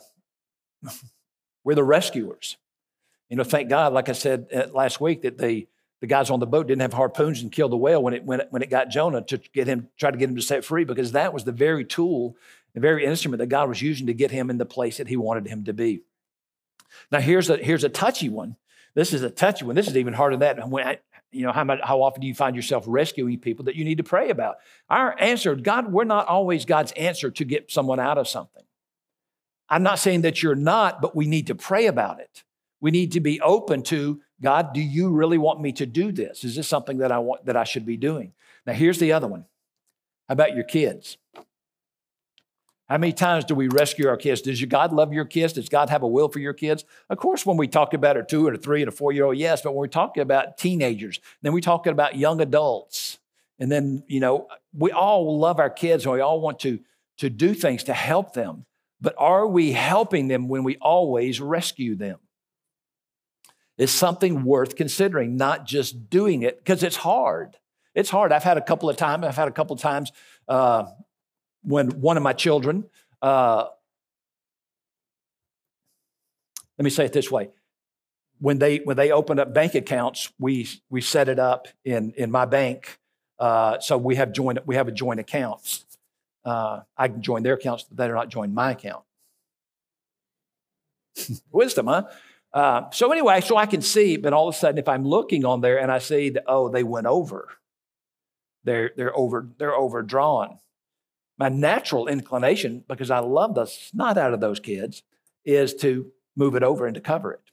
we're 1.65 1.75
the 1.75 1.85
rescuers. 1.85 2.57
You 3.29 3.37
know, 3.37 3.45
thank 3.45 3.69
God, 3.69 3.93
like 3.93 4.09
I 4.09 4.13
said 4.13 4.47
uh, 4.55 4.67
last 4.73 5.01
week, 5.01 5.23
that 5.23 5.39
the, 5.39 5.67
the 6.01 6.07
guys 6.07 6.31
on 6.31 6.41
the 6.41 6.47
boat 6.47 6.67
didn't 6.69 6.83
have 6.83 6.93
harpoons 6.93 7.43
and 7.43 7.51
kill 7.51 7.69
the 7.69 7.77
whale 7.77 8.03
when 8.03 8.15
it, 8.15 8.25
when 8.25 8.41
it, 8.41 8.49
when 8.51 8.63
it 8.63 8.71
got 8.71 8.89
Jonah 8.89 9.23
to 9.23 9.39
get 9.53 9.67
him, 9.67 9.89
try 9.99 10.11
to 10.11 10.17
get 10.17 10.29
him 10.29 10.37
to 10.37 10.43
set 10.43 10.65
free, 10.65 10.85
because 10.85 11.13
that 11.13 11.33
was 11.33 11.45
the 11.45 11.53
very 11.53 11.85
tool, 11.85 12.37
the 12.75 12.81
very 12.81 13.05
instrument 13.05 13.41
that 13.41 13.47
God 13.47 13.69
was 13.69 13.83
using 13.83 14.07
to 14.07 14.15
get 14.15 14.31
him 14.31 14.51
in 14.51 14.59
the 14.59 14.67
place 14.67 14.99
that 14.99 15.09
he 15.09 15.17
wanted 15.17 15.47
him 15.47 15.65
to 15.65 15.73
be. 15.73 16.03
Now, 17.11 17.21
here's 17.21 17.51
a, 17.51 17.57
here's 17.57 17.85
a 17.85 17.89
touchy 17.89 18.29
one. 18.29 18.57
This 18.97 19.13
is 19.13 19.23
a 19.23 19.31
touchy 19.31 19.65
one. 19.65 19.77
This 19.77 19.89
is 19.89 19.97
even 19.97 20.15
harder 20.15 20.37
than 20.37 20.57
that. 20.57 20.69
When 20.69 20.87
I, 20.87 20.99
you 21.31 21.47
know, 21.47 21.53
how, 21.53 21.65
much, 21.65 21.81
how 21.85 22.03
often 22.03 22.23
do 22.23 22.27
you 22.27 22.35
find 22.35 22.57
yourself 22.57 22.85
rescuing 22.89 23.39
people 23.39 23.67
that 23.67 23.77
you 23.77 23.85
need 23.85 23.99
to 23.99 24.05
pray 24.05 24.31
about? 24.31 24.57
Our 24.89 25.15
answer, 25.21 25.55
God, 25.55 25.93
we're 25.93 26.05
not 26.05 26.27
always 26.27 26.65
God's 26.65 26.93
answer 26.93 27.31
to 27.31 27.45
get 27.45 27.71
someone 27.71 28.01
out 28.01 28.17
of 28.17 28.27
something. 28.27 28.65
I'm 29.69 29.83
not 29.83 29.99
saying 29.99 30.23
that 30.23 30.43
you're 30.43 30.55
not, 30.55 31.03
but 31.03 31.15
we 31.15 31.27
need 31.27 31.49
to 31.49 31.55
pray 31.55 31.87
about 31.87 32.21
it. 32.21 32.43
We 32.81 32.91
need 32.91 33.13
to 33.13 33.21
be 33.21 33.41
open 33.41 33.83
to 33.85 34.21
God, 34.41 34.73
do 34.73 34.81
you 34.81 35.11
really 35.11 35.39
want 35.39 35.61
me 35.61 35.73
to 35.73 35.87
do 35.87 36.13
this? 36.13 36.45
Is 36.45 36.57
this 36.57 36.69
something 36.69 36.99
that 36.99 37.13
I 37.13 37.19
want 37.19 37.47
that 37.47 37.57
I 37.57 37.65
should 37.65 37.87
be 37.87 37.97
doing? 37.97 38.33
Now 38.67 38.75
here's 38.75 38.99
the 38.99 39.13
other 39.13 39.27
one. 39.27 39.47
How 40.29 40.33
about 40.33 40.55
your 40.55 40.65
kids? 40.65 41.19
How 42.89 42.99
many 42.99 43.13
times 43.13 43.45
do 43.45 43.57
we 43.57 43.67
rescue 43.69 44.07
our 44.09 44.17
kids? 44.17 44.43
Does 44.43 44.65
God 44.65 44.93
love 44.93 45.13
your 45.13 45.25
kids? 45.25 45.55
Does 45.55 45.69
God 45.69 45.91
have 45.91 46.03
a 46.03 46.07
will 46.07 46.29
for 46.29 46.39
your 46.39 46.53
kids? 46.53 46.85
Of 47.11 47.19
course, 47.19 47.45
when 47.45 47.57
we 47.57 47.67
talk 47.67 47.95
about 47.95 48.17
a 48.17 48.23
two 48.23 48.47
and 48.47 48.57
a 48.57 48.61
three 48.61 48.81
and 48.81 48.89
a 48.89 48.93
four 48.93 49.13
year 49.13 49.25
old, 49.25 49.37
yes, 49.37 49.63
but 49.63 49.73
when 49.73 49.81
we're 49.81 49.89
talking 49.89 50.23
about 50.23 50.57
teenagers, 50.57 51.19
then 51.43 51.53
we're 51.53 51.61
talking 51.61 51.93
about 51.93 52.17
young 52.17 52.41
adults. 52.41 53.19
And 53.59 53.73
then, 53.73 54.05
you 54.07 54.21
know, 54.21 54.47
we 54.73 54.93
all 54.93 55.39
love 55.39 55.59
our 55.59 55.71
kids 55.71 56.05
and 56.05 56.15
we 56.15 56.21
all 56.21 56.41
want 56.41 56.61
to, 56.61 56.79
to 57.19 57.29
do 57.29 57.55
things 57.55 57.85
to 57.85 57.93
help 57.93 58.35
them. 58.35 58.67
But 59.01 59.15
are 59.19 59.47
we 59.47 59.73
helping 59.73 60.29
them 60.29 60.47
when 60.47 60.63
we 60.63 60.77
always 60.77 61.41
rescue 61.41 61.97
them? 61.97 62.19
It's 63.79 63.93
something 63.93 64.45
worth 64.45 64.77
considering, 64.77 65.37
not 65.37 65.67
just 65.67 66.09
doing 66.09 66.43
it 66.43 66.59
because 66.59 66.83
it's 66.83 66.97
hard. 66.97 67.57
It's 67.95 68.11
hard. 68.11 68.31
I've 68.31 68.45
had 68.45 68.59
a 68.59 68.63
couple 68.63 68.89
of 68.89 68.97
times. 68.97 69.25
I've 69.25 69.37
had 69.37 69.49
a 69.49 69.53
couple 69.53 69.75
of 69.75 69.83
times 69.83 70.13
uh, 70.49 70.85
when 71.67 72.01
one 72.01 72.17
of 72.17 72.23
my 72.23 72.33
children. 72.33 72.85
Uh, 73.21 73.67
let 76.79 76.85
me 76.85 76.91
say 76.91 77.05
it 77.05 77.13
this 77.13 77.31
way: 77.31 77.51
when 78.39 78.59
they 78.59 78.79
when 78.79 78.97
they 78.97 79.11
open 79.11 79.39
up 79.39 79.53
bank 79.53 79.75
accounts, 79.75 80.33
we 80.39 80.69
we 80.89 81.01
set 81.01 81.29
it 81.29 81.39
up 81.39 81.69
in 81.85 82.13
in 82.17 82.31
my 82.31 82.45
bank, 82.45 82.99
uh, 83.39 83.79
so 83.81 83.99
we 83.99 84.17
have 84.17 84.33
joint 84.33 84.59
we 84.67 84.77
have 84.77 84.89
a 84.89 84.93
joint 84.93 85.21
accounts. 85.21 85.85
Uh, 86.45 86.81
I 86.97 87.09
can 87.09 87.23
join 87.23 87.43
their 87.43 87.55
accounts, 87.55 87.85
but 87.85 87.97
they're 87.97 88.15
not 88.15 88.29
join 88.29 88.55
my 88.55 88.73
account. 88.73 89.05
Wisdom, 91.51 91.87
huh? 91.89 92.05
Uh, 92.53 92.89
so 92.91 93.11
anyway, 93.11 93.41
so 93.41 93.57
I 93.57 93.67
can 93.67 93.83
see, 93.83 94.17
but 94.17 94.33
all 94.33 94.49
of 94.49 94.55
a 94.55 94.59
sudden, 94.59 94.79
if 94.79 94.89
I'm 94.89 95.05
looking 95.05 95.45
on 95.45 95.61
there 95.61 95.81
and 95.81 95.91
I 95.91 95.99
see 95.99 96.31
that 96.31 96.45
oh, 96.47 96.69
they 96.69 96.85
went 96.85 97.07
over, 97.07 97.49
they're 98.65 98.93
they're 98.97 99.17
over 99.17 99.49
they're 99.59 99.75
overdrawn. 99.75 100.59
My 101.39 101.49
natural 101.49 102.09
inclination, 102.09 102.85
because 102.89 103.11
I 103.11 103.19
love 103.19 103.55
the 103.55 103.67
snot 103.67 104.17
out 104.17 104.33
of 104.33 104.41
those 104.41 104.61
kids, 104.61 105.03
is 105.45 105.75
to 105.77 106.11
move 106.35 106.55
it 106.55 106.63
over 106.63 106.87
and 106.87 106.95
to 106.95 107.01
cover 107.01 107.33
it 107.33 107.51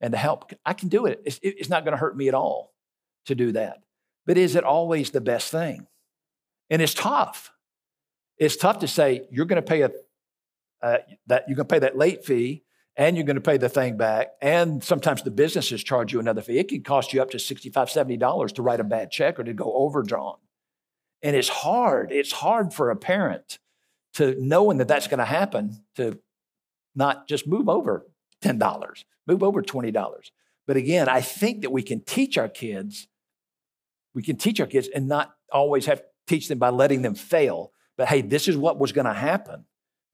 and 0.00 0.12
to 0.12 0.18
help. 0.18 0.52
I 0.64 0.72
can 0.72 0.88
do 0.88 1.06
it. 1.06 1.22
It's, 1.24 1.38
it's 1.42 1.68
not 1.68 1.84
going 1.84 1.92
to 1.92 1.98
hurt 1.98 2.16
me 2.16 2.28
at 2.28 2.34
all 2.34 2.72
to 3.26 3.34
do 3.34 3.52
that. 3.52 3.82
But 4.26 4.38
is 4.38 4.56
it 4.56 4.64
always 4.64 5.10
the 5.10 5.20
best 5.20 5.50
thing? 5.50 5.86
And 6.70 6.80
it's 6.80 6.94
tough. 6.94 7.52
It's 8.38 8.56
tough 8.56 8.80
to 8.80 8.88
say 8.88 9.22
you're 9.30 9.46
going 9.46 9.62
to 9.62 9.68
pay 9.68 9.82
a 9.82 9.90
uh, 10.82 10.98
that 11.28 11.44
you're 11.46 11.54
going 11.54 11.68
to 11.68 11.72
pay 11.72 11.78
that 11.78 11.96
late 11.96 12.24
fee 12.24 12.64
and 12.96 13.16
you're 13.16 13.24
going 13.24 13.36
to 13.36 13.40
pay 13.40 13.56
the 13.56 13.68
thing 13.68 13.96
back. 13.96 14.32
And 14.42 14.82
sometimes 14.82 15.22
the 15.22 15.30
businesses 15.30 15.82
charge 15.84 16.12
you 16.12 16.20
another 16.20 16.42
fee. 16.42 16.58
It 16.58 16.68
can 16.68 16.82
cost 16.82 17.12
you 17.12 17.22
up 17.22 17.30
to 17.30 17.38
$65, 17.38 17.72
$70 17.72 18.54
to 18.54 18.62
write 18.62 18.80
a 18.80 18.84
bad 18.84 19.10
check 19.10 19.38
or 19.38 19.44
to 19.44 19.54
go 19.54 19.72
overdrawn. 19.72 20.36
And 21.22 21.36
it's 21.36 21.48
hard. 21.48 22.10
It's 22.10 22.32
hard 22.32 22.74
for 22.74 22.90
a 22.90 22.96
parent 22.96 23.58
to 24.14 24.36
knowing 24.38 24.78
that 24.78 24.88
that's 24.88 25.06
going 25.06 25.18
to 25.18 25.24
happen 25.24 25.82
to 25.96 26.18
not 26.94 27.28
just 27.28 27.46
move 27.46 27.68
over 27.68 28.06
$10, 28.42 29.04
move 29.26 29.42
over 29.42 29.62
$20. 29.62 30.30
But 30.66 30.76
again, 30.76 31.08
I 31.08 31.20
think 31.20 31.62
that 31.62 31.70
we 31.70 31.82
can 31.82 32.00
teach 32.00 32.36
our 32.36 32.48
kids, 32.48 33.08
we 34.14 34.22
can 34.22 34.36
teach 34.36 34.60
our 34.60 34.66
kids 34.66 34.88
and 34.88 35.08
not 35.08 35.34
always 35.50 35.86
have 35.86 36.00
to 36.00 36.04
teach 36.26 36.48
them 36.48 36.58
by 36.58 36.70
letting 36.70 37.02
them 37.02 37.14
fail. 37.14 37.72
But 37.96 38.08
hey, 38.08 38.22
this 38.22 38.48
is 38.48 38.56
what 38.56 38.78
was 38.78 38.92
going 38.92 39.06
to 39.06 39.12
happen. 39.12 39.64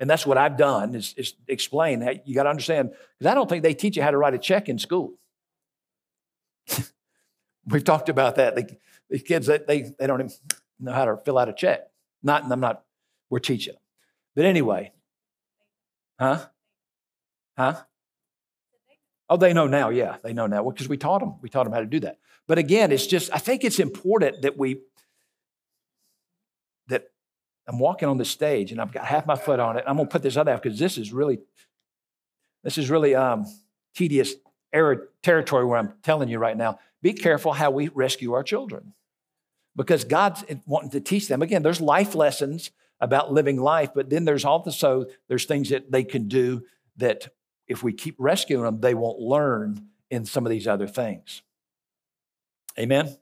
And 0.01 0.09
that's 0.09 0.25
what 0.25 0.39
I've 0.39 0.57
done 0.57 0.95
is, 0.95 1.15
is 1.17 1.35
explain 1.49 2.01
that 2.01 2.27
you 2.29 2.35
got 2.35 2.45
to 2.45 2.51
understand, 2.51 2.93
because 3.19 3.31
I 3.31 3.35
don't 3.35 3.49
think 3.49 3.65
they 3.65 3.75
teach 3.75 3.97
you 3.97 4.03
how 4.03 4.13
to 4.13 4.17
write 4.17 4.35
a 4.35 4.39
check 4.39 4.69
in 4.69 4.79
school. 4.79 5.15
We've 7.67 7.85
talked 7.85 8.09
about 8.09 8.37
that. 8.37 8.55
The, 8.55 8.77
the 9.11 9.19
kids, 9.19 9.49
they, 9.49 9.59
they, 9.59 9.91
they 9.99 10.07
don't 10.07 10.21
even 10.21 10.33
know 10.81 10.93
how 10.93 11.05
to 11.05 11.17
fill 11.25 11.39
out 11.39 11.49
a 11.49 11.53
check. 11.53 11.89
Not, 12.23 12.43
and 12.45 12.53
I'm 12.53 12.61
not, 12.61 12.85
we're 13.31 13.39
teaching. 13.39 13.75
them. 13.75 13.83
But 14.35 14.45
anyway, 14.45 14.93
huh? 16.19 16.47
Huh? 17.57 17.83
Oh, 19.29 19.37
they 19.37 19.53
know 19.53 19.67
now. 19.67 19.91
Yeah, 19.91 20.17
they 20.23 20.33
know 20.33 20.47
now 20.47 20.69
because 20.69 20.89
we 20.89 20.97
taught 20.97 21.21
them. 21.21 21.35
We 21.43 21.49
taught 21.49 21.65
them 21.65 21.73
how 21.73 21.81
to 21.81 21.87
do 21.87 22.01
that. 22.01 22.19
But 22.47 22.59
again, 22.59 22.93
it's 22.93 23.07
just 23.07 23.31
I 23.33 23.39
think 23.39 23.65
it's 23.65 23.79
important 23.79 24.43
that 24.43 24.57
we 24.57 24.81
that 26.87 27.11
I'm 27.67 27.79
walking 27.79 28.09
on 28.09 28.17
the 28.17 28.25
stage 28.25 28.73
and 28.73 28.81
I've 28.81 28.93
got 28.93 29.05
half 29.05 29.27
my 29.27 29.37
foot 29.37 29.61
on 29.61 29.77
it. 29.77 29.85
I'm 29.87 29.97
gonna 29.97 30.09
put 30.09 30.23
this 30.23 30.37
other 30.37 30.51
half 30.51 30.63
because 30.63 30.79
this 30.79 30.97
is 30.97 31.13
really 31.13 31.41
this 32.65 32.79
is 32.79 32.89
really 32.89 33.15
um, 33.15 33.45
tedious 33.95 34.35
error 34.73 35.11
territory 35.23 35.65
where 35.67 35.79
I'm 35.79 35.93
telling 36.03 36.29
you 36.29 36.39
right 36.39 36.57
now. 36.57 36.79
Be 37.03 37.13
careful 37.13 37.53
how 37.53 37.71
we 37.71 37.89
rescue 37.89 38.33
our 38.33 38.43
children 38.43 38.95
because 39.79 40.05
God's 40.05 40.45
wanting 40.67 40.91
to 40.91 41.01
teach 41.01 41.29
them. 41.29 41.41
Again, 41.41 41.63
there's 41.63 41.81
life 41.81 42.17
lessons 42.17 42.73
about 43.01 43.33
living 43.33 43.57
life, 43.57 43.91
but 43.95 44.11
then 44.11 44.25
there's 44.25 44.45
also 44.45 45.07
there's 45.29 45.45
things 45.45 45.71
that 45.71 45.93
they 45.93 46.03
can 46.03 46.27
do 46.27 46.65
that 46.97 47.29
if 47.69 47.83
we 47.83 47.93
keep 47.93 48.17
rescuing 48.19 48.65
them, 48.65 48.81
they 48.81 48.95
won't 48.95 49.21
learn 49.21 49.87
in 50.11 50.25
some 50.25 50.45
of 50.45 50.51
these 50.51 50.67
other 50.67 50.89
things. 50.89 51.43
Amen? 52.77 53.17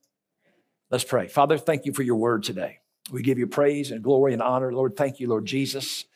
Let's 0.91 1.05
pray. 1.05 1.29
Father, 1.29 1.59
thank 1.59 1.85
you 1.85 1.93
for 1.93 2.03
your 2.03 2.17
word 2.17 2.43
today. 2.43 2.79
We 3.11 3.23
give 3.23 3.39
you 3.39 3.47
praise 3.47 3.91
and 3.91 4.03
glory 4.03 4.33
and 4.33 4.41
honor. 4.41 4.73
Lord, 4.73 4.97
thank 4.97 5.21
you, 5.21 5.29
Lord 5.29 5.45
Jesus. 5.45 6.07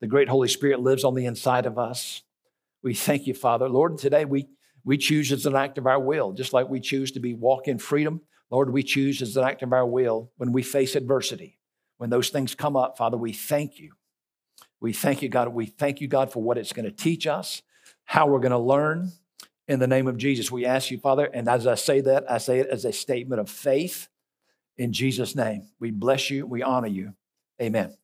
The 0.00 0.06
great 0.06 0.28
Holy 0.28 0.48
Spirit 0.48 0.80
lives 0.80 1.02
on 1.02 1.14
the 1.14 1.26
inside 1.26 1.66
of 1.66 1.76
us. 1.76 2.22
We 2.82 2.94
thank 2.94 3.26
you, 3.26 3.34
Father. 3.34 3.68
Lord, 3.68 3.98
today 3.98 4.24
we, 4.24 4.46
we 4.84 4.96
choose 4.96 5.32
as 5.32 5.44
an 5.44 5.56
act 5.56 5.76
of 5.76 5.86
our 5.88 5.98
will, 5.98 6.32
just 6.32 6.52
like 6.52 6.68
we 6.68 6.78
choose 6.78 7.10
to 7.12 7.20
be 7.20 7.34
walk 7.34 7.66
in 7.66 7.78
freedom. 7.78 8.20
Lord, 8.50 8.72
we 8.72 8.82
choose 8.82 9.20
as 9.20 9.36
an 9.36 9.44
act 9.44 9.62
of 9.62 9.72
our 9.72 9.86
will 9.86 10.30
when 10.36 10.52
we 10.52 10.62
face 10.62 10.94
adversity. 10.94 11.58
When 11.98 12.10
those 12.10 12.30
things 12.30 12.54
come 12.54 12.76
up, 12.76 12.96
Father, 12.96 13.16
we 13.16 13.32
thank 13.32 13.78
you. 13.78 13.92
We 14.80 14.92
thank 14.92 15.22
you, 15.22 15.28
God. 15.28 15.48
We 15.48 15.66
thank 15.66 16.00
you, 16.00 16.08
God, 16.08 16.32
for 16.32 16.42
what 16.42 16.56
it's 16.56 16.72
going 16.72 16.84
to 16.84 16.92
teach 16.92 17.26
us 17.26 17.62
how 18.04 18.26
we're 18.26 18.38
going 18.38 18.52
to 18.52 18.58
learn 18.58 19.12
in 19.66 19.80
the 19.80 19.86
name 19.86 20.06
of 20.06 20.16
Jesus. 20.16 20.50
We 20.50 20.64
ask 20.64 20.90
you, 20.90 20.98
Father, 20.98 21.26
and 21.26 21.48
as 21.48 21.66
I 21.66 21.74
say 21.74 22.00
that, 22.02 22.30
I 22.30 22.38
say 22.38 22.60
it 22.60 22.68
as 22.68 22.84
a 22.84 22.92
statement 22.92 23.40
of 23.40 23.50
faith 23.50 24.08
in 24.76 24.92
Jesus' 24.92 25.34
name. 25.34 25.68
We 25.78 25.90
bless 25.90 26.30
you, 26.30 26.46
we 26.46 26.62
honor 26.62 26.88
you. 26.88 27.14
Amen. 27.60 27.96